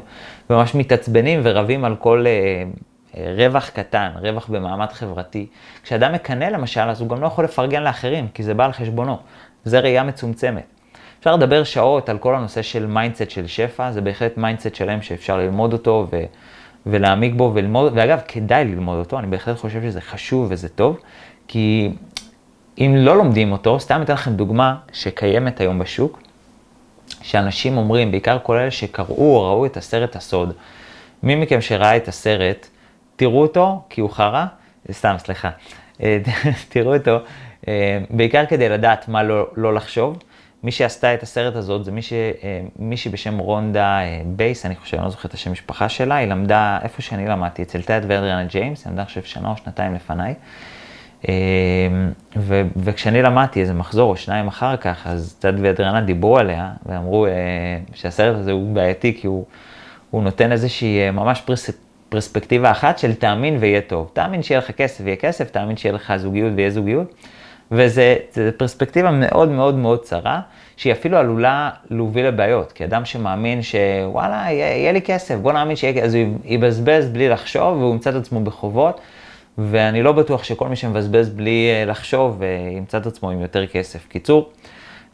וממש 0.50 0.76
מתעצבנים 0.76 1.40
ורבים 1.44 1.86
על 1.86 1.96
כל 1.96 2.26
אה, 2.28 2.64
אה, 3.18 3.34
רווח 3.38 3.70
קטן, 3.70 4.10
רווח 4.22 4.48
במעמד 4.48 4.92
חברתי. 4.92 5.48
כשאדם 5.84 6.14
מקנא 6.14 6.46
למשל, 6.46 6.82
אז 6.82 7.02
הוא 7.02 7.10
גם 7.10 7.22
לא 7.22 7.28
יכול 7.28 7.44
לפרגן 7.44 7.84
לאחרים, 7.84 8.28
כי 8.34 8.44
זה 8.44 8.54
בא 8.54 8.66
על 8.66 8.72
חשבונו. 8.72 9.18
זה 9.64 9.80
ראייה 9.80 10.04
מצומצמת. 10.04 10.64
אפשר 11.20 11.36
לדבר 11.36 11.64
שעות 11.64 12.10
על 12.10 12.18
כל 12.18 12.36
הנושא 12.36 12.62
של 12.62 12.86
mindset 12.86 13.30
של 13.30 13.48
שפע, 13.48 13.92
זה 13.92 14.02
בהחלט 14.02 14.38
mindset 14.38 14.76
שלם 14.76 15.02
שאפשר 15.02 15.38
ללמוד 15.38 15.74
אותו. 15.74 16.08
ולהעמיק 16.86 17.34
בו 17.34 17.52
וללמוד, 17.56 17.94
ואגב, 17.96 18.20
כדאי 18.28 18.66
ללמוד 18.66 19.00
אותו, 19.00 19.20
אני 19.20 19.28
בהחלט 19.28 19.58
חושב 19.58 19.82
שזה 19.82 20.02
חשוב 20.02 20.48
וזה 20.50 20.70
טוב, 20.70 21.00
כי 21.48 21.92
אם 22.78 22.96
לא 22.98 23.18
לומדים 23.18 23.52
אותו, 23.52 23.80
סתם 23.80 24.02
אתן 24.02 24.14
לכם 24.14 24.34
דוגמה 24.34 24.76
שקיימת 24.94 25.60
היום 25.60 25.80
בשוק, 25.80 26.22
שאנשים 27.22 27.78
אומרים, 27.78 28.12
בעיקר 28.12 28.38
כל 28.44 28.58
אלה 28.58 28.72
שקראו 28.72 29.36
או 29.36 29.52
ראו 29.52 29.66
את 29.66 29.78
הסרט 29.78 30.16
הסוד, 30.16 30.54
מי 31.24 31.36
מכם 31.36 31.62
שראה 31.62 31.98
את 31.98 32.08
הסרט, 32.08 32.68
תראו 33.16 33.42
אותו, 33.42 33.82
כי 33.90 34.02
הוא 34.02 34.10
חרא, 34.10 34.46
סתם, 34.92 35.16
סליחה, 35.18 35.50
תראו 36.70 36.96
אותו, 36.96 37.18
אה, 37.68 38.00
בעיקר 38.10 38.46
כדי 38.46 38.70
לדעת 38.70 39.08
מה 39.08 39.24
לא, 39.24 39.48
לא 39.56 39.74
לחשוב. 39.74 40.18
מי 40.66 40.72
שעשתה 40.72 41.14
את 41.14 41.24
הסרט 41.24 41.56
הזאת 41.56 41.86
זה 41.86 41.92
אה, 41.92 42.62
מישהי 42.80 43.12
בשם 43.12 43.38
רונדה 43.38 44.00
אה, 44.00 44.22
ביירן, 44.26 44.66
אני 44.66 44.76
חושב, 44.76 44.98
אני 44.98 45.06
לא 45.06 45.10
זוכר 45.10 45.28
את 45.28 45.34
השם 45.34 45.52
משפחה 45.52 45.90
שלה, 45.90 46.16
היא 46.16 46.28
למדה 46.28 46.80
איפה 46.84 47.02
שאני 47.02 47.28
למדתי, 47.28 47.62
אצל 47.62 47.82
טד 47.82 48.02
ואדריאנה 48.08 48.44
ג'יימס, 48.44 48.86
היא 48.86 48.92
למדה 48.92 49.02
עכשיו 49.02 49.24
שנה 49.24 49.50
או 49.50 49.58
שנתיים 49.58 49.96
לפניי. 49.96 50.34
אה, 51.30 51.34
ו- 52.38 52.62
וכשאני 52.76 53.22
למדתי 53.22 53.62
איזה 53.62 53.74
מחזור 53.74 54.12
או 54.12 54.18
שניים 54.18 54.48
אחר 54.48 54.78
כך, 54.78 55.08
אז 55.08 55.36
טד 55.40 55.54
ואדריאנה 55.62 56.02
דיברו 56.02 56.38
עליה, 56.38 56.72
ואמרו 56.86 57.28
שהסרט 57.94 58.36
הזה 58.36 58.52
הוא 58.52 58.76
בעייתי, 58.76 59.18
כי 59.22 59.28
הוא, 59.28 59.46
הוא 60.12 60.24
נותן 60.24 60.52
איזושהי 60.52 61.12
ממש 61.12 61.42
פרס, 61.42 61.70
פרספקטיבה 62.10 62.72
אחת 62.72 63.00
של 63.00 63.14
תאמין 63.14 63.58
ויהיה 63.60 63.82
טוב. 63.82 64.12
תאמין 64.14 64.44
שיהיה 64.44 64.60
לך 64.60 64.72
כסף 64.72 65.04
ויהיה 65.04 65.18
כסף, 65.18 65.50
תאמין 65.50 65.78
שיהיה 65.78 65.94
לך 65.94 66.14
זוגיות 66.18 66.54
ויהיה 66.56 66.70
זוגיות. 66.70 67.14
וזו 67.72 68.02
פרספקטיבה 68.58 69.12
מאוד 69.12 69.50
מאוד 69.50 69.76
מאוד 69.76 70.04
צרה, 70.04 70.42
שהיא 70.78 70.94
אפילו 70.94 71.18
עלולה 71.18 71.70
להוביל 71.90 72.28
לבעיות, 72.28 72.72
כי 72.72 72.86
אדם 72.86 73.06
שמאמין 73.06 73.62
שוואלה, 73.62 74.46
יהיה, 74.48 74.78
יהיה 74.78 74.92
לי 74.92 75.02
כסף, 75.02 75.36
בוא 75.36 75.52
נאמין 75.52 75.76
שיהיה 75.76 75.94
כסף, 75.94 76.06
אז 76.06 76.16
הוא 76.16 76.24
יבזבז 76.46 77.10
בלי 77.10 77.30
לחשוב 77.30 77.78
והוא 77.78 77.94
ימצא 77.94 78.10
את 78.10 78.16
עצמו 78.16 78.44
בחובות, 78.44 79.02
ואני 79.58 80.04
לא 80.04 80.12
בטוח 80.12 80.44
שכל 80.44 80.68
מי 80.68 80.76
שמבזבז 80.76 81.30
בלי 81.30 81.70
אה, 81.74 81.86
לחשוב 81.86 82.44
אה, 82.44 82.48
ימצא 82.78 82.98
את 82.98 83.06
עצמו 83.06 83.30
עם 83.30 83.42
יותר 83.42 83.68
כסף. 83.68 84.08
קיצור, 84.08 84.50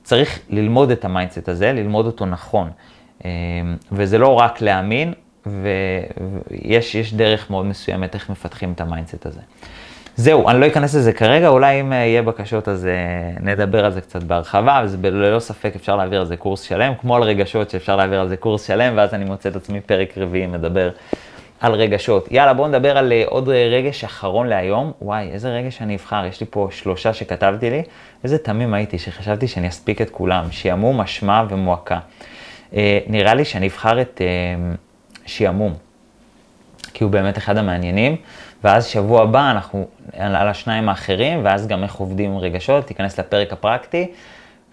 צריך 0.03 0.39
ללמוד 0.49 0.91
את 0.91 1.05
ה 1.05 1.11
mindset 1.11 1.49
הזה, 1.49 1.73
ללמוד 1.73 2.05
אותו 2.05 2.25
נכון, 2.25 2.69
אה, 3.25 3.31
וזה 3.91 4.17
לא 4.17 4.33
רק 4.33 4.61
להאמין, 4.61 5.13
ויש 5.45 7.13
דרך 7.13 7.49
מאוד 7.49 7.65
מסוימת 7.65 8.15
איך 8.15 8.29
מפתחים 8.29 8.71
את 8.71 8.81
ה 8.81 8.87
mindset 8.87 9.25
הזה. 9.25 9.41
זהו, 10.15 10.49
אני 10.49 10.59
לא 10.59 10.67
אכנס 10.67 10.95
לזה 10.95 11.13
כרגע, 11.13 11.47
אולי 11.47 11.81
אם 11.81 11.93
אה, 11.93 11.97
יהיה 11.97 12.21
בקשות 12.21 12.67
אז 12.67 12.85
אה, 12.85 12.91
נדבר 13.39 13.85
על 13.85 13.91
זה 13.91 14.01
קצת 14.01 14.23
בהרחבה, 14.23 14.79
אז 14.79 14.97
ללא 15.03 15.39
ספק 15.39 15.71
אפשר 15.75 15.95
להעביר 15.95 16.19
על 16.19 16.25
זה 16.25 16.37
קורס 16.37 16.61
שלם, 16.61 16.93
כמו 17.01 17.15
על 17.15 17.23
רגשות 17.23 17.69
שאפשר 17.69 17.95
להעביר 17.95 18.21
על 18.21 18.27
זה 18.27 18.37
קורס 18.37 18.67
שלם, 18.67 18.93
ואז 18.97 19.13
אני 19.13 19.25
מוצא 19.25 19.49
את 19.49 19.55
עצמי 19.55 19.81
פרק 19.81 20.17
רביעי 20.17 20.47
מדבר 20.47 20.89
על 21.59 21.73
רגשות. 21.73 22.31
יאללה, 22.31 22.53
בואו 22.53 22.67
נדבר 22.67 22.97
על 22.97 23.11
אה, 23.11 23.23
עוד 23.25 23.49
רגש 23.49 24.03
אחרון 24.03 24.47
להיום. 24.47 24.91
וואי, 25.01 25.29
איזה 25.31 25.49
רגש 25.49 25.81
אני 25.81 25.95
אבחר, 25.95 26.25
יש 26.25 26.41
לי 26.41 26.47
פה 26.49 26.67
שלושה 26.71 27.13
שכתבתי 27.13 27.69
לי. 27.69 27.83
איזה 28.23 28.37
תמים 28.37 28.73
הייתי 28.73 28.99
שחשבתי 28.99 29.47
שאני 29.47 29.67
אספיק 29.67 30.01
את 30.01 30.09
כולם, 30.09 30.45
שעמום, 30.51 31.01
אשמה 31.01 31.45
ומועקה. 31.49 31.99
נראה 33.07 33.33
לי 33.33 33.45
שאני 33.45 33.67
אבחר 33.67 34.01
את 34.01 34.21
שעמום, 35.25 35.73
כי 36.93 37.03
הוא 37.03 37.11
באמת 37.11 37.37
אחד 37.37 37.57
המעניינים. 37.57 38.15
ואז 38.63 38.85
שבוע 38.85 39.23
הבא 39.23 39.51
אנחנו 39.51 39.87
על 40.17 40.47
השניים 40.47 40.89
האחרים, 40.89 41.45
ואז 41.45 41.67
גם 41.67 41.83
איך 41.83 41.95
עובדים 41.95 42.31
עם 42.31 42.37
רגשות, 42.37 42.85
תיכנס 42.85 43.19
לפרק 43.19 43.53
הפרקטי, 43.53 44.07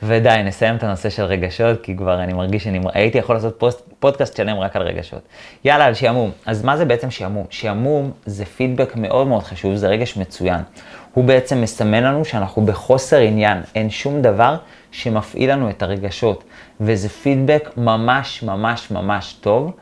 ודי, 0.02 0.42
נסיים 0.44 0.76
את 0.76 0.82
הנושא 0.82 1.10
של 1.10 1.22
רגשות, 1.22 1.82
כי 1.82 1.96
כבר 1.96 2.22
אני 2.22 2.32
מרגיש 2.32 2.64
שאני 2.64 2.80
הייתי 2.94 3.18
יכול 3.18 3.36
לעשות 3.36 3.54
פוסט, 3.58 3.88
פודקאסט 3.98 4.36
שלם 4.36 4.58
רק 4.58 4.76
על 4.76 4.82
רגשות. 4.82 5.22
יאללה, 5.64 5.84
על 5.84 5.94
שעמום. 5.94 6.30
אז 6.46 6.64
מה 6.64 6.76
זה 6.76 6.84
בעצם 6.84 7.10
שעמום? 7.10 7.46
שעמום 7.50 8.12
זה 8.26 8.44
פידבק 8.44 8.96
מאוד 8.96 9.26
מאוד 9.26 9.42
חשוב, 9.42 9.74
זה 9.74 9.88
רגש 9.88 10.16
מצוין. 10.16 10.60
הוא 11.14 11.24
בעצם 11.24 11.60
מסמן 11.60 12.02
לנו 12.02 12.24
שאנחנו 12.24 12.66
בחוסר 12.66 13.18
עניין, 13.18 13.58
אין 13.74 13.90
שום 13.90 14.22
דבר 14.22 14.56
שמפעיל 14.90 15.52
לנו 15.52 15.70
את 15.70 15.82
הרגשות, 15.82 16.44
וזה 16.80 17.08
פידבק 17.08 17.70
ממש 17.76 18.42
ממש 18.42 18.90
ממש 18.90 19.36
טוב. 19.40 19.72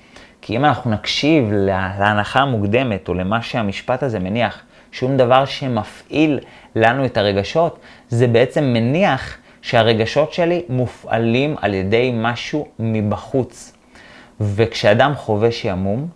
כי 0.47 0.57
אם 0.57 0.65
אנחנו 0.65 0.91
נקשיב 0.91 1.49
להנחה 1.53 2.41
המוקדמת, 2.41 3.09
או 3.09 3.15
למה 3.15 3.43
שהמשפט 3.43 4.03
הזה 4.03 4.19
מניח, 4.19 4.63
שום 4.93 5.17
דבר 5.17 5.45
שמפעיל 5.45 6.41
לנו 6.77 7.05
את 7.05 7.17
הרגשות, 7.17 7.79
זה 8.09 8.27
בעצם 8.27 8.65
מניח 8.65 9.37
שהרגשות 9.63 10.33
שלי 10.33 10.63
מופעלים 10.69 11.55
על 11.61 11.75
ידי 11.75 12.13
משהו 12.15 12.69
מבחוץ. 12.79 13.73
וכשאדם 14.41 15.15
חווה 15.15 15.53
שעמום, 15.53 16.09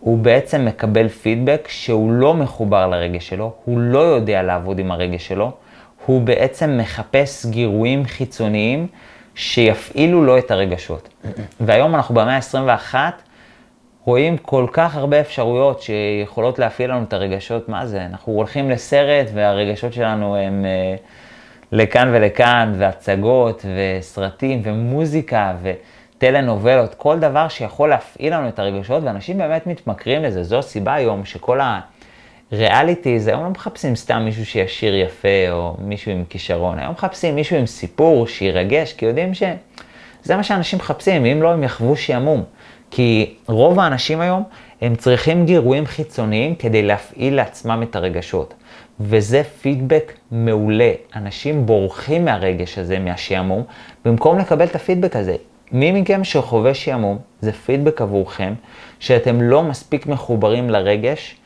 הוא 0.00 0.18
בעצם 0.18 0.64
מקבל 0.64 1.08
פידבק 1.08 1.68
שהוא 1.70 2.12
לא 2.12 2.34
מחובר 2.34 2.86
לרגש 2.86 3.28
שלו, 3.28 3.52
הוא 3.64 3.78
לא 3.78 3.98
יודע 3.98 4.42
לעבוד 4.42 4.78
עם 4.78 4.90
הרגש 4.90 5.28
שלו, 5.28 5.52
הוא 6.06 6.22
בעצם 6.22 6.78
מחפש 6.78 7.46
גירויים 7.46 8.04
חיצוניים 8.04 8.86
שיפעילו 9.34 10.24
לו 10.24 10.38
את 10.38 10.50
הרגשות. 10.50 11.08
והיום 11.60 11.94
אנחנו 11.94 12.14
במאה 12.14 12.36
ה-21, 12.36 12.94
רואים 14.10 14.36
כל 14.36 14.66
כך 14.72 14.96
הרבה 14.96 15.20
אפשרויות 15.20 15.82
שיכולות 15.82 16.58
להפעיל 16.58 16.90
לנו 16.90 17.02
את 17.02 17.12
הרגשות, 17.12 17.68
מה 17.68 17.86
זה? 17.86 18.04
אנחנו 18.04 18.32
הולכים 18.32 18.70
לסרט 18.70 19.26
והרגשות 19.34 19.92
שלנו 19.92 20.36
הם, 20.36 20.64
אה, 20.64 20.96
לכאן 21.72 22.08
ולכאן, 22.12 22.72
והצגות, 22.78 23.64
וסרטים, 23.76 24.60
ומוזיקה, 24.64 25.52
וטלנובלות, 25.62 26.94
כל 26.94 27.18
דבר 27.18 27.48
שיכול 27.48 27.88
להפעיל 27.88 28.34
לנו 28.34 28.48
את 28.48 28.58
הרגשות, 28.58 29.02
ואנשים 29.04 29.38
באמת 29.38 29.66
מתמכרים 29.66 30.22
לזה. 30.22 30.42
זו 30.42 30.58
הסיבה 30.58 30.94
היום 30.94 31.24
שכל 31.24 31.60
הריאליטיז, 32.52 33.28
היום 33.28 33.44
לא 33.44 33.50
מחפשים 33.50 33.96
סתם 33.96 34.22
מישהו 34.24 34.46
שישיר 34.46 34.94
יפה, 34.94 35.50
או 35.50 35.76
מישהו 35.78 36.12
עם 36.12 36.24
כישרון, 36.28 36.78
היום 36.78 36.92
מחפשים 36.92 37.34
מישהו 37.34 37.56
עם 37.56 37.66
סיפור 37.66 38.26
שירגש, 38.26 38.92
כי 38.92 39.06
יודעים 39.06 39.34
שזה 39.34 40.36
מה 40.36 40.42
שאנשים 40.42 40.78
מחפשים, 40.78 41.24
אם 41.24 41.42
לא, 41.42 41.52
הם 41.52 41.62
יחוו 41.62 41.96
שעמום. 41.96 42.44
כי 42.90 43.34
רוב 43.46 43.80
האנשים 43.80 44.20
היום, 44.20 44.42
הם 44.80 44.96
צריכים 44.96 45.46
גירויים 45.46 45.86
חיצוניים 45.86 46.54
כדי 46.54 46.82
להפעיל 46.82 47.34
לעצמם 47.34 47.82
את 47.82 47.96
הרגשות. 47.96 48.54
וזה 49.00 49.42
פידבק 49.62 50.12
מעולה. 50.30 50.92
אנשים 51.16 51.66
בורחים 51.66 52.24
מהרגש 52.24 52.78
הזה, 52.78 52.98
מהשעמום, 52.98 53.62
במקום 54.04 54.38
לקבל 54.38 54.64
את 54.64 54.74
הפידבק 54.74 55.16
הזה. 55.16 55.36
מי 55.72 56.00
מכם 56.00 56.24
שחווה 56.24 56.74
שעמום, 56.74 57.18
זה 57.40 57.52
פידבק 57.52 58.00
עבורכם, 58.00 58.54
שאתם 59.00 59.42
לא 59.42 59.62
מספיק 59.62 60.06
מחוברים 60.06 60.70
לרגש, 60.70 61.36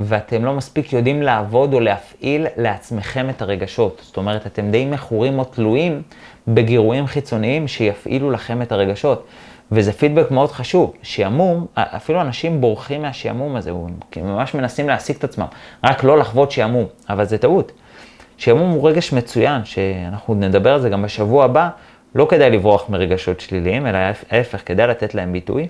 ואתם 0.00 0.44
לא 0.44 0.52
מספיק 0.52 0.92
יודעים 0.92 1.22
לעבוד 1.22 1.74
או 1.74 1.80
להפעיל 1.80 2.46
לעצמכם 2.56 3.30
את 3.30 3.42
הרגשות. 3.42 4.00
זאת 4.04 4.16
אומרת, 4.16 4.46
אתם 4.46 4.70
די 4.70 4.84
מכורים 4.84 5.38
או 5.38 5.44
תלויים 5.44 6.02
בגירויים 6.48 7.06
חיצוניים 7.06 7.68
שיפעילו 7.68 8.30
לכם 8.30 8.62
את 8.62 8.72
הרגשות. 8.72 9.26
וזה 9.72 9.92
פידבק 9.92 10.30
מאוד 10.30 10.52
חשוב. 10.52 10.94
שעמום, 11.02 11.66
אפילו 11.74 12.20
אנשים 12.20 12.60
בורחים 12.60 13.02
מהשעמום 13.02 13.56
הזה, 13.56 13.70
הם 14.16 14.26
ממש 14.26 14.54
מנסים 14.54 14.88
להשיג 14.88 15.16
את 15.16 15.24
עצמם, 15.24 15.46
רק 15.84 16.04
לא 16.04 16.18
לחוות 16.18 16.50
שעמום, 16.50 16.84
אבל 17.10 17.24
זה 17.24 17.38
טעות. 17.38 17.72
שעמום 18.36 18.70
הוא 18.70 18.88
רגש 18.88 19.12
מצוין, 19.12 19.64
שאנחנו 19.64 20.34
נדבר 20.34 20.74
על 20.74 20.80
זה 20.80 20.88
גם 20.88 21.02
בשבוע 21.02 21.44
הבא, 21.44 21.68
לא 22.14 22.26
כדאי 22.30 22.50
לברוח 22.50 22.88
מרגשות 22.88 23.40
שליליים, 23.40 23.86
אלא 23.86 23.98
ההפך, 24.30 24.60
כדאי 24.66 24.86
לתת 24.86 25.14
להם 25.14 25.32
ביטוי. 25.32 25.68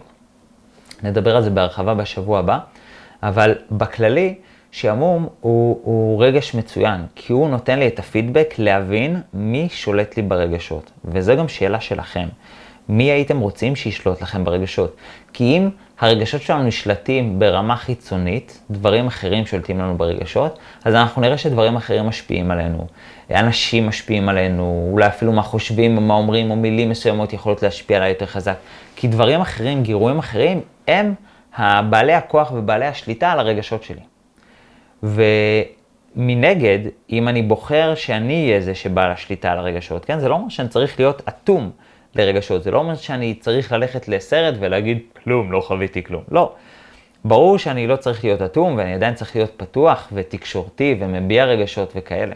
נדבר 1.02 1.36
על 1.36 1.42
זה 1.42 1.50
בהרחבה 1.50 1.94
בשבוע 1.94 2.38
הבא, 2.38 2.58
אבל 3.22 3.54
בכללי, 3.70 4.34
שעמום 4.70 5.28
הוא, 5.40 5.80
הוא 5.84 6.24
רגש 6.24 6.54
מצוין, 6.54 7.00
כי 7.14 7.32
הוא 7.32 7.48
נותן 7.48 7.78
לי 7.78 7.86
את 7.86 7.98
הפידבק 7.98 8.54
להבין 8.58 9.20
מי 9.34 9.68
שולט 9.70 10.16
לי 10.16 10.22
ברגשות. 10.22 10.90
וזו 11.04 11.36
גם 11.36 11.48
שאלה 11.48 11.80
שלכם. 11.80 12.28
מי 12.90 13.05
הייתם 13.05 13.40
רוצים 13.40 13.76
שישלוט 13.76 14.22
לכם 14.22 14.44
ברגשות? 14.44 14.96
כי 15.33 15.44
אם 15.44 15.70
הרגשות 16.00 16.42
שלנו 16.42 16.62
נשלטים 16.62 17.38
ברמה 17.38 17.76
חיצונית, 17.76 18.61
דברים 18.70 19.07
אחרים 19.07 19.46
שולטים 19.46 19.79
לנו 19.79 19.98
ברגשות, 19.98 20.59
אז 20.85 20.94
אנחנו 20.94 21.22
נראה 21.22 21.38
שדברים 21.38 21.76
אחרים 21.76 22.07
משפיעים 22.07 22.50
עלינו. 22.50 22.87
אנשים 23.31 23.87
משפיעים 23.87 24.29
עלינו, 24.29 24.88
אולי 24.92 25.07
אפילו 25.07 25.33
מה 25.33 25.42
חושבים, 25.42 26.07
מה 26.09 26.14
אומרים, 26.14 26.50
או 26.50 26.57
מילים 26.57 26.90
מסוימות 26.90 27.33
יכולות 27.33 27.62
להשפיע 27.62 27.96
עליי 27.96 28.09
יותר 28.09 28.26
חזק. 28.26 28.57
כי 28.96 29.09
דברים 29.09 29.40
אחרים, 29.40 29.83
גירויים 29.83 30.18
אחרים, 30.18 30.61
הם 30.88 31.14
בעלי 31.90 32.14
הכוח 32.14 32.53
ובעלי 32.53 32.87
השליטה 32.87 33.33
על 33.33 33.40
הרגשות 33.40 33.83
שלי. 33.83 34.03
ומנגד, 36.16 36.79
אם 37.11 37.29
אני 37.29 37.42
בוחר 37.42 37.94
שאני 37.94 38.48
אהיה 38.48 38.61
זה 38.61 38.74
שבעל 38.74 39.11
השליטה 39.11 39.53
על 39.53 39.59
הרגשות, 39.59 40.05
כן? 40.05 40.18
זה 40.18 40.29
לא 40.29 40.35
אומר 40.35 40.48
שאני 40.48 40.68
צריך 40.68 41.00
להיות 41.00 41.22
אטום. 41.29 41.70
לרגשות. 42.14 42.62
זה 42.62 42.70
לא 42.70 42.79
אומר 42.79 42.94
שאני 42.94 43.35
צריך 43.35 43.73
ללכת 43.73 44.09
לסרט 44.09 44.55
ולהגיד, 44.61 44.99
כלום, 45.25 45.53
לא 45.53 45.61
חוויתי 45.61 46.03
כלום. 46.03 46.23
לא. 46.31 46.53
ברור 47.25 47.59
שאני 47.59 47.87
לא 47.87 47.96
צריך 47.96 48.25
להיות 48.25 48.42
אטום, 48.42 48.77
ואני 48.77 48.94
עדיין 48.94 49.14
צריך 49.14 49.37
להיות 49.37 49.53
פתוח 49.57 50.09
ותקשורתי 50.12 50.96
ומביע 51.01 51.44
רגשות 51.44 51.92
וכאלה. 51.96 52.35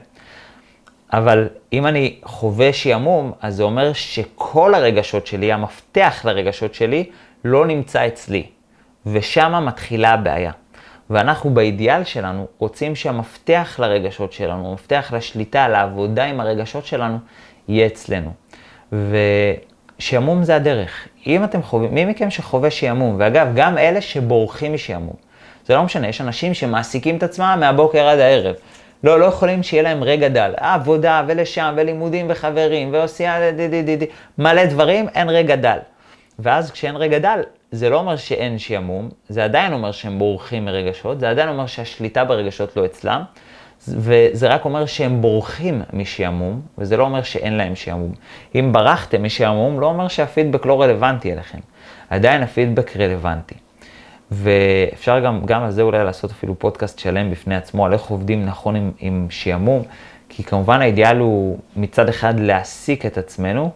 אבל 1.13 1.49
אם 1.73 1.87
אני 1.87 2.19
חווה 2.25 2.73
שעמום, 2.73 3.33
אז 3.41 3.57
זה 3.57 3.63
אומר 3.63 3.93
שכל 3.93 4.75
הרגשות 4.75 5.27
שלי, 5.27 5.53
המפתח 5.53 6.23
לרגשות 6.25 6.75
שלי, 6.75 7.11
לא 7.45 7.67
נמצא 7.67 8.07
אצלי. 8.07 8.47
ושם 9.07 9.65
מתחילה 9.67 10.13
הבעיה. 10.13 10.53
ואנחנו 11.11 11.55
באידיאל 11.55 12.05
שלנו 12.05 12.47
רוצים 12.59 12.95
שהמפתח 12.95 13.77
לרגשות 13.79 14.33
שלנו, 14.33 14.71
המפתח 14.71 15.13
לשליטה, 15.17 15.69
לעבודה 15.69 16.25
עם 16.25 16.41
הרגשות 16.41 16.87
שלנו, 16.87 17.19
יהיה 17.69 17.87
אצלנו. 17.87 18.33
ושעמום 18.93 20.45
זה 20.45 20.57
הדרך. 20.57 21.09
אם 21.27 21.45
אתם 21.45 21.63
חווים, 21.63 21.95
מי 21.95 22.05
מכם 22.05 22.31
שחווה 22.31 22.71
שעמום, 22.71 23.17
ואגב, 23.19 23.49
גם 23.55 23.79
אלה 23.79 24.01
שבורחים 24.01 24.75
משעמום. 24.75 25.15
זה 25.67 25.75
לא 25.75 25.83
משנה, 25.83 26.09
יש 26.09 26.21
אנשים 26.21 26.55
שמעסיקים 26.55 27.17
את 27.17 27.23
עצמם 27.23 27.57
מהבוקר 27.61 28.07
עד 28.07 28.19
הערב. 28.19 28.55
לא, 29.05 29.21
לא 29.21 29.25
יכולים 29.25 29.63
שיהיה 29.63 29.83
להם 29.83 30.05
רגע 30.05 30.29
דל. 30.29 30.53
עבודה 30.57 31.23
ולשם 31.27 31.75
ולימודים 31.77 32.27
וחברים 32.29 32.93
ועושייה 32.93 33.41
מלא 34.39 34.65
דברים, 34.65 35.09
אין 35.15 35.29
רגע 35.29 35.57
דל. 35.57 35.79
ואז 36.39 36.71
כשאין 36.71 36.97
רגע 36.97 37.19
דל, 37.19 37.41
זה 37.73 37.91
לא 37.91 37.97
אומר 37.97 38.17
שאין 38.17 38.59
שעמום, 38.59 39.09
זה 39.29 39.45
עדיין 39.45 39.73
אומר 39.73 39.93
שהם 39.93 40.19
בורחים 40.19 40.65
מרגשות, 40.65 41.21
זה 41.21 41.31
עדיין 41.31 41.49
אומר 41.49 41.67
שהשליטה 41.67 42.25
ברגשות 42.25 42.77
לא 42.77 42.85
אצלם, 42.85 43.23
וזה 43.89 44.49
רק 44.49 44.65
אומר 44.65 44.87
שהם 44.87 45.21
בורחים 45.21 45.83
משעמום, 45.93 46.61
וזה 46.79 46.97
לא 46.97 47.05
אומר 47.05 47.23
שאין 47.23 47.53
להם 47.53 47.77
שעמום. 47.77 48.13
אם 48.55 48.73
ברחתם 48.73 49.25
משעמום, 49.25 49.81
לא 49.81 49.87
אומר 49.87 50.09
שהפידבק 50.09 50.67
לא 50.67 50.83
רלוונטי 50.83 51.33
אליכם. 51.33 51.59
עדיין 52.11 52.43
הפידבק 52.43 52.97
רלוונטי. 52.97 53.55
ואפשר 54.31 55.21
גם, 55.21 55.41
גם 55.45 55.63
על 55.63 55.71
זה 55.71 55.83
אולי 55.83 56.05
לעשות 56.05 56.31
אפילו 56.31 56.59
פודקאסט 56.59 56.99
שלם 56.99 57.31
בפני 57.31 57.57
עצמו, 57.57 57.87
על 57.87 57.93
איך 57.93 58.03
עובדים 58.03 58.47
נכון 58.47 58.77
עם, 58.77 58.91
עם 58.99 59.27
שעמום, 59.31 59.83
כי 60.29 60.45
כמובן 60.45 60.81
האידיאל 60.81 61.19
הוא 61.19 61.59
מצד 61.77 62.09
אחד 62.09 62.41
להעסיק 62.41 63.07
את 63.07 63.19
עצמנו, 63.19 63.71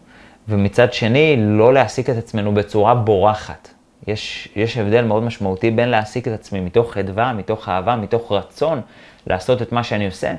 ומצד 0.49 0.93
שני 0.93 1.37
לא 1.39 1.75
להעסיק 1.75 2.11
את 2.11 2.17
עצמנו 2.17 2.55
בצורה 2.55 2.95
בורחת. 2.95 3.69
יש, 4.07 4.49
יש 4.57 4.77
הבדל 4.79 5.05
מאוד 5.05 5.23
משמעותי 5.23 5.71
בין 5.71 5.89
להעסיק 5.89 6.29
את 6.29 6.33
עצמי 6.33 6.61
מתוך 6.61 6.93
חדווה, 6.93 7.33
מתוך 7.33 7.69
אהבה, 7.69 7.97
מתוך 7.97 8.33
רצון 8.33 8.81
לעשות 9.29 9.63
את 9.63 9.73
מה 9.73 9.83
שאני 9.85 10.07
עושה, 10.07 10.35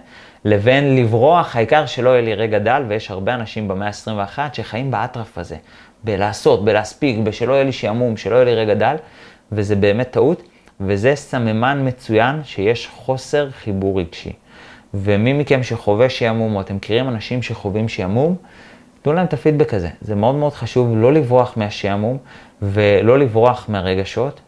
לבין 0.46 0.96
לברוח, 0.96 1.56
העיקר 1.56 1.86
שלא 1.86 2.10
יהיה 2.10 2.22
לי 2.22 2.34
רגע 2.34 2.60
דל, 2.60 2.84
ויש 2.88 3.12
הרבה 3.12 3.34
אנשים 3.36 3.68
במאה 3.68 3.88
ה-21 3.88 4.40
שחיים 4.54 4.92
באטרף 4.92 5.38
הזה, 5.38 5.56
בלעשות, 6.04 6.66
בלהספיק, 6.66 7.18
בשלא 7.18 7.54
יהיה 7.54 7.64
לי 7.64 7.72
שעמום, 7.72 8.18
שלא 8.18 8.36
יהיה 8.36 8.46
לי 8.46 8.56
רגע 8.56 8.74
דל, 8.74 8.96
וזה 9.52 9.76
באמת 9.76 10.12
טעות, 10.12 10.44
וזה 10.82 11.16
סממן 11.16 11.88
מצוין 11.88 12.44
שיש 12.44 12.88
חוסר 12.88 13.52
חיבור 13.52 14.00
רגשי. 14.00 14.34
ומי 14.94 15.34
מכם 15.34 15.64
שחווה 15.64 16.10
שעמום, 16.10 16.56
או 16.56 16.62
אתם 16.62 16.76
מכירים 16.76 17.10
אנשים 17.10 17.42
שחווים 17.42 17.90
שעמום, 17.90 18.36
תנו 19.02 19.14
להם 19.14 19.26
את 19.26 19.34
הפידבק 19.34 19.74
הזה. 19.74 19.90
זה 20.02 20.16
מאוד 20.16 20.36
מאוד 20.36 20.54
חשוב 20.54 20.98
לא 20.98 21.14
לברוח 21.14 21.58
מהשעמום 21.58 22.18
ולא 22.62 23.20
לברוח 23.20 23.66
מהרגשות, 23.70 24.42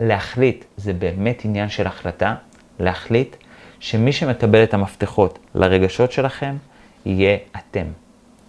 ולהחליט, 0.00 0.64
זה 0.76 0.92
באמת 0.92 1.42
עניין 1.44 1.68
של 1.68 1.86
החלטה, 1.86 2.34
להחליט 2.78 3.36
שמי 3.80 4.12
שמקבל 4.12 4.62
את 4.62 4.74
המפתחות 4.74 5.38
לרגשות 5.54 6.12
שלכם, 6.12 6.56
יהיה 7.06 7.36
אתם. 7.56 7.86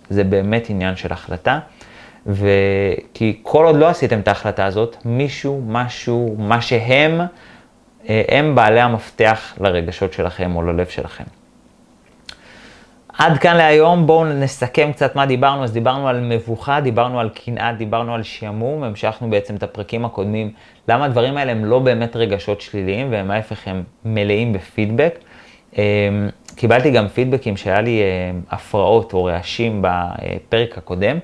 זה 0.10 0.24
באמת 0.24 0.70
עניין 0.70 0.96
של 0.96 1.13
החלטה, 1.13 1.60
וכי 2.26 3.40
כל 3.44 3.66
עוד 3.66 3.76
לא 3.76 3.90
עשיתם 3.90 4.20
את 4.20 4.28
ההחלטה 4.28 4.66
הזאת, 4.66 4.98
מישהו, 5.06 5.62
משהו, 5.68 6.36
מה 6.40 6.62
שהם, 6.62 7.22
אה, 8.10 8.22
הם 8.28 8.56
בעלי 8.56 8.80
המפתח 8.80 9.54
לרגשות 9.60 10.13
שלכם 10.13 10.56
או 10.56 10.62
ללב 10.62 10.88
שלכם. 10.88 11.24
עד 13.18 13.38
כאן 13.38 13.58
להיום, 13.58 14.08
בואו 14.08 14.26
נסכם 14.26 14.92
קצת 14.92 15.16
מה 15.16 15.26
דיברנו. 15.26 15.63
אז 15.63 15.74
דיברנו 15.74 16.08
על 16.08 16.20
מבוכה, 16.22 16.82
דיברנו 16.82 17.20
על 17.20 17.30
קנאה, 17.30 17.74
דיברנו 17.74 18.16
על 18.16 18.24
שעמום, 18.24 18.84
המשכנו 18.84 19.30
בעצם 19.30 19.56
את 19.56 19.63
הפרקים 19.63 20.06
הקודמים, 20.06 20.52
למה 20.88 21.06
הדברים 21.06 21.38
האלה 21.38 21.52
הם 21.52 21.65
לא 21.65 21.80
באמת 21.80 22.15
רגשות 22.15 22.62
שליליים, 22.62 23.12
והם 23.12 23.32
ההפך 23.32 23.67
הם 23.67 23.84
מלאים 24.06 24.54
בפידבק. 24.54 25.19
אמ, 25.78 25.82
קיבלתי 26.56 26.91
גם 26.91 27.08
פידבקים 27.08 27.58
שהיה 27.58 27.82
לי 27.82 28.02
אה, 28.02 28.32
הפרעות 28.52 29.13
או 29.13 29.23
רעשים 29.23 29.82
בפרק 29.82 30.78
הקודם, 30.78 31.17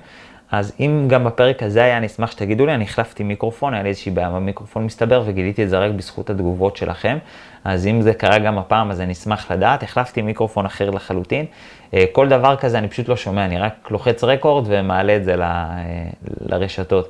אז 0.50 0.72
אם 0.80 1.04
גם 1.08 1.24
בפרק 1.24 1.62
הזה 1.62 1.84
היה, 1.84 1.96
אני 1.96 2.06
אשמח 2.06 2.30
שתגידו 2.30 2.66
לי, 2.66 2.74
אני 2.74 2.84
החלפתי 2.84 3.22
מיקרופון, 3.22 3.74
היה 3.74 3.82
לי 3.82 3.88
איזושהי 3.88 4.12
בעיה 4.12 4.30
במיקרופון 4.30 4.84
מסתבר, 4.84 5.22
וגיליתי 5.26 5.64
את 5.64 5.68
זה 5.68 5.78
רק 5.78 5.92
בזכות 5.92 6.30
התגובות 6.30 6.76
שלכם. 6.76 7.18
אז 7.64 7.86
אם 7.86 8.02
זה 8.02 8.14
קרה 8.14 8.38
גם 8.38 8.58
הפעם, 8.58 8.90
אז 8.90 9.00
אני 9.00 9.12
אשמח 9.12 9.50
לדעת. 9.50 9.82
החלפתי 9.82 10.22
מיקרופון 10.22 10.66
אחר 10.66 10.90
לחלוטין. 10.90 11.46
אה, 11.94 12.04
כל 12.12 12.28
דבר 12.28 12.56
כזה 12.56 12.78
אני 12.78 12.88
פשוט 12.88 13.08
לא 13.08 13.16
שומע, 13.16 13.44
אני 13.44 13.58
רק 13.58 13.90
לוחץ 13.90 14.24
רקורד 14.24 14.64
ומעלה 14.68 15.16
את 15.16 15.24
זה 15.24 15.36
ל, 15.36 15.42
אה, 15.42 15.78
לרשתות. 16.40 17.08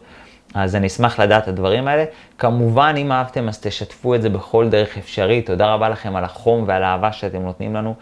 אז 0.55 0.77
אני 0.77 0.87
אשמח 0.87 1.21
לדעת 1.21 1.43
את 1.43 1.49
הדברים 1.49 1.89
האלה. 1.89 2.05
כמובן, 2.39 2.95
אם 2.99 3.13
אהבתם, 3.13 3.49
אז 3.49 3.61
תשתפו 3.61 4.15
את 4.15 4.23
זה 4.23 4.29
בכל 4.29 4.69
דרך 4.69 4.99
אפשרית. 4.99 5.47
תודה 5.47 5.75
רבה 5.75 5.89
לכם 5.89 6.17
על 6.17 6.25
החום 6.25 6.65
ועל 6.67 6.83
האהבה 6.85 7.13
שאתם 7.13 7.43
נותנים 7.43 7.75
לנו. 7.75 7.95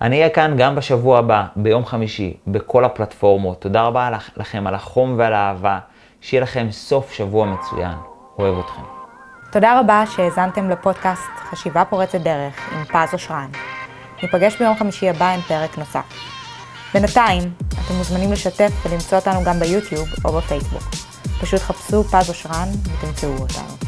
אני 0.00 0.18
אהיה 0.18 0.30
כאן 0.30 0.54
גם 0.56 0.74
בשבוע 0.74 1.18
הבא, 1.18 1.44
ביום 1.56 1.84
חמישי, 1.84 2.36
בכל 2.46 2.84
הפלטפורמות. 2.84 3.60
תודה 3.60 3.82
רבה 3.82 4.10
לכם 4.36 4.66
על 4.66 4.74
החום 4.74 5.14
ועל 5.18 5.32
האהבה. 5.32 5.78
שיהיה 6.20 6.42
לכם 6.42 6.66
סוף 6.70 7.12
שבוע 7.12 7.46
מצוין. 7.46 7.94
אוהב 8.38 8.58
אתכם. 8.58 8.82
תודה 9.52 9.80
רבה 9.80 10.04
שהאזנתם 10.06 10.70
לפודקאסט 10.70 11.30
חשיבה 11.50 11.84
פורצת 11.84 12.20
דרך 12.20 12.72
עם 12.72 12.84
פז 12.84 13.12
אושרן. 13.12 13.48
ניפגש 14.22 14.58
ביום 14.58 14.76
חמישי 14.76 15.08
הבא 15.08 15.28
עם 15.34 15.40
פרק 15.40 15.78
נוסף. 15.78 16.04
בינתיים, 16.94 17.42
אתם 17.68 17.94
מוזמנים 17.94 18.32
לשתף 18.32 18.86
ולמצוא 18.86 19.18
אותנו 19.18 19.44
גם 19.44 19.60
ביוטיוב 19.60 20.08
או 20.24 20.32
בפייסבוק. 20.32 21.07
פשוט 21.40 21.60
חפשו 21.60 22.04
פז 22.04 22.28
אושרן 22.28 22.68
ותמצאו 22.84 23.36
אותנו. 23.38 23.87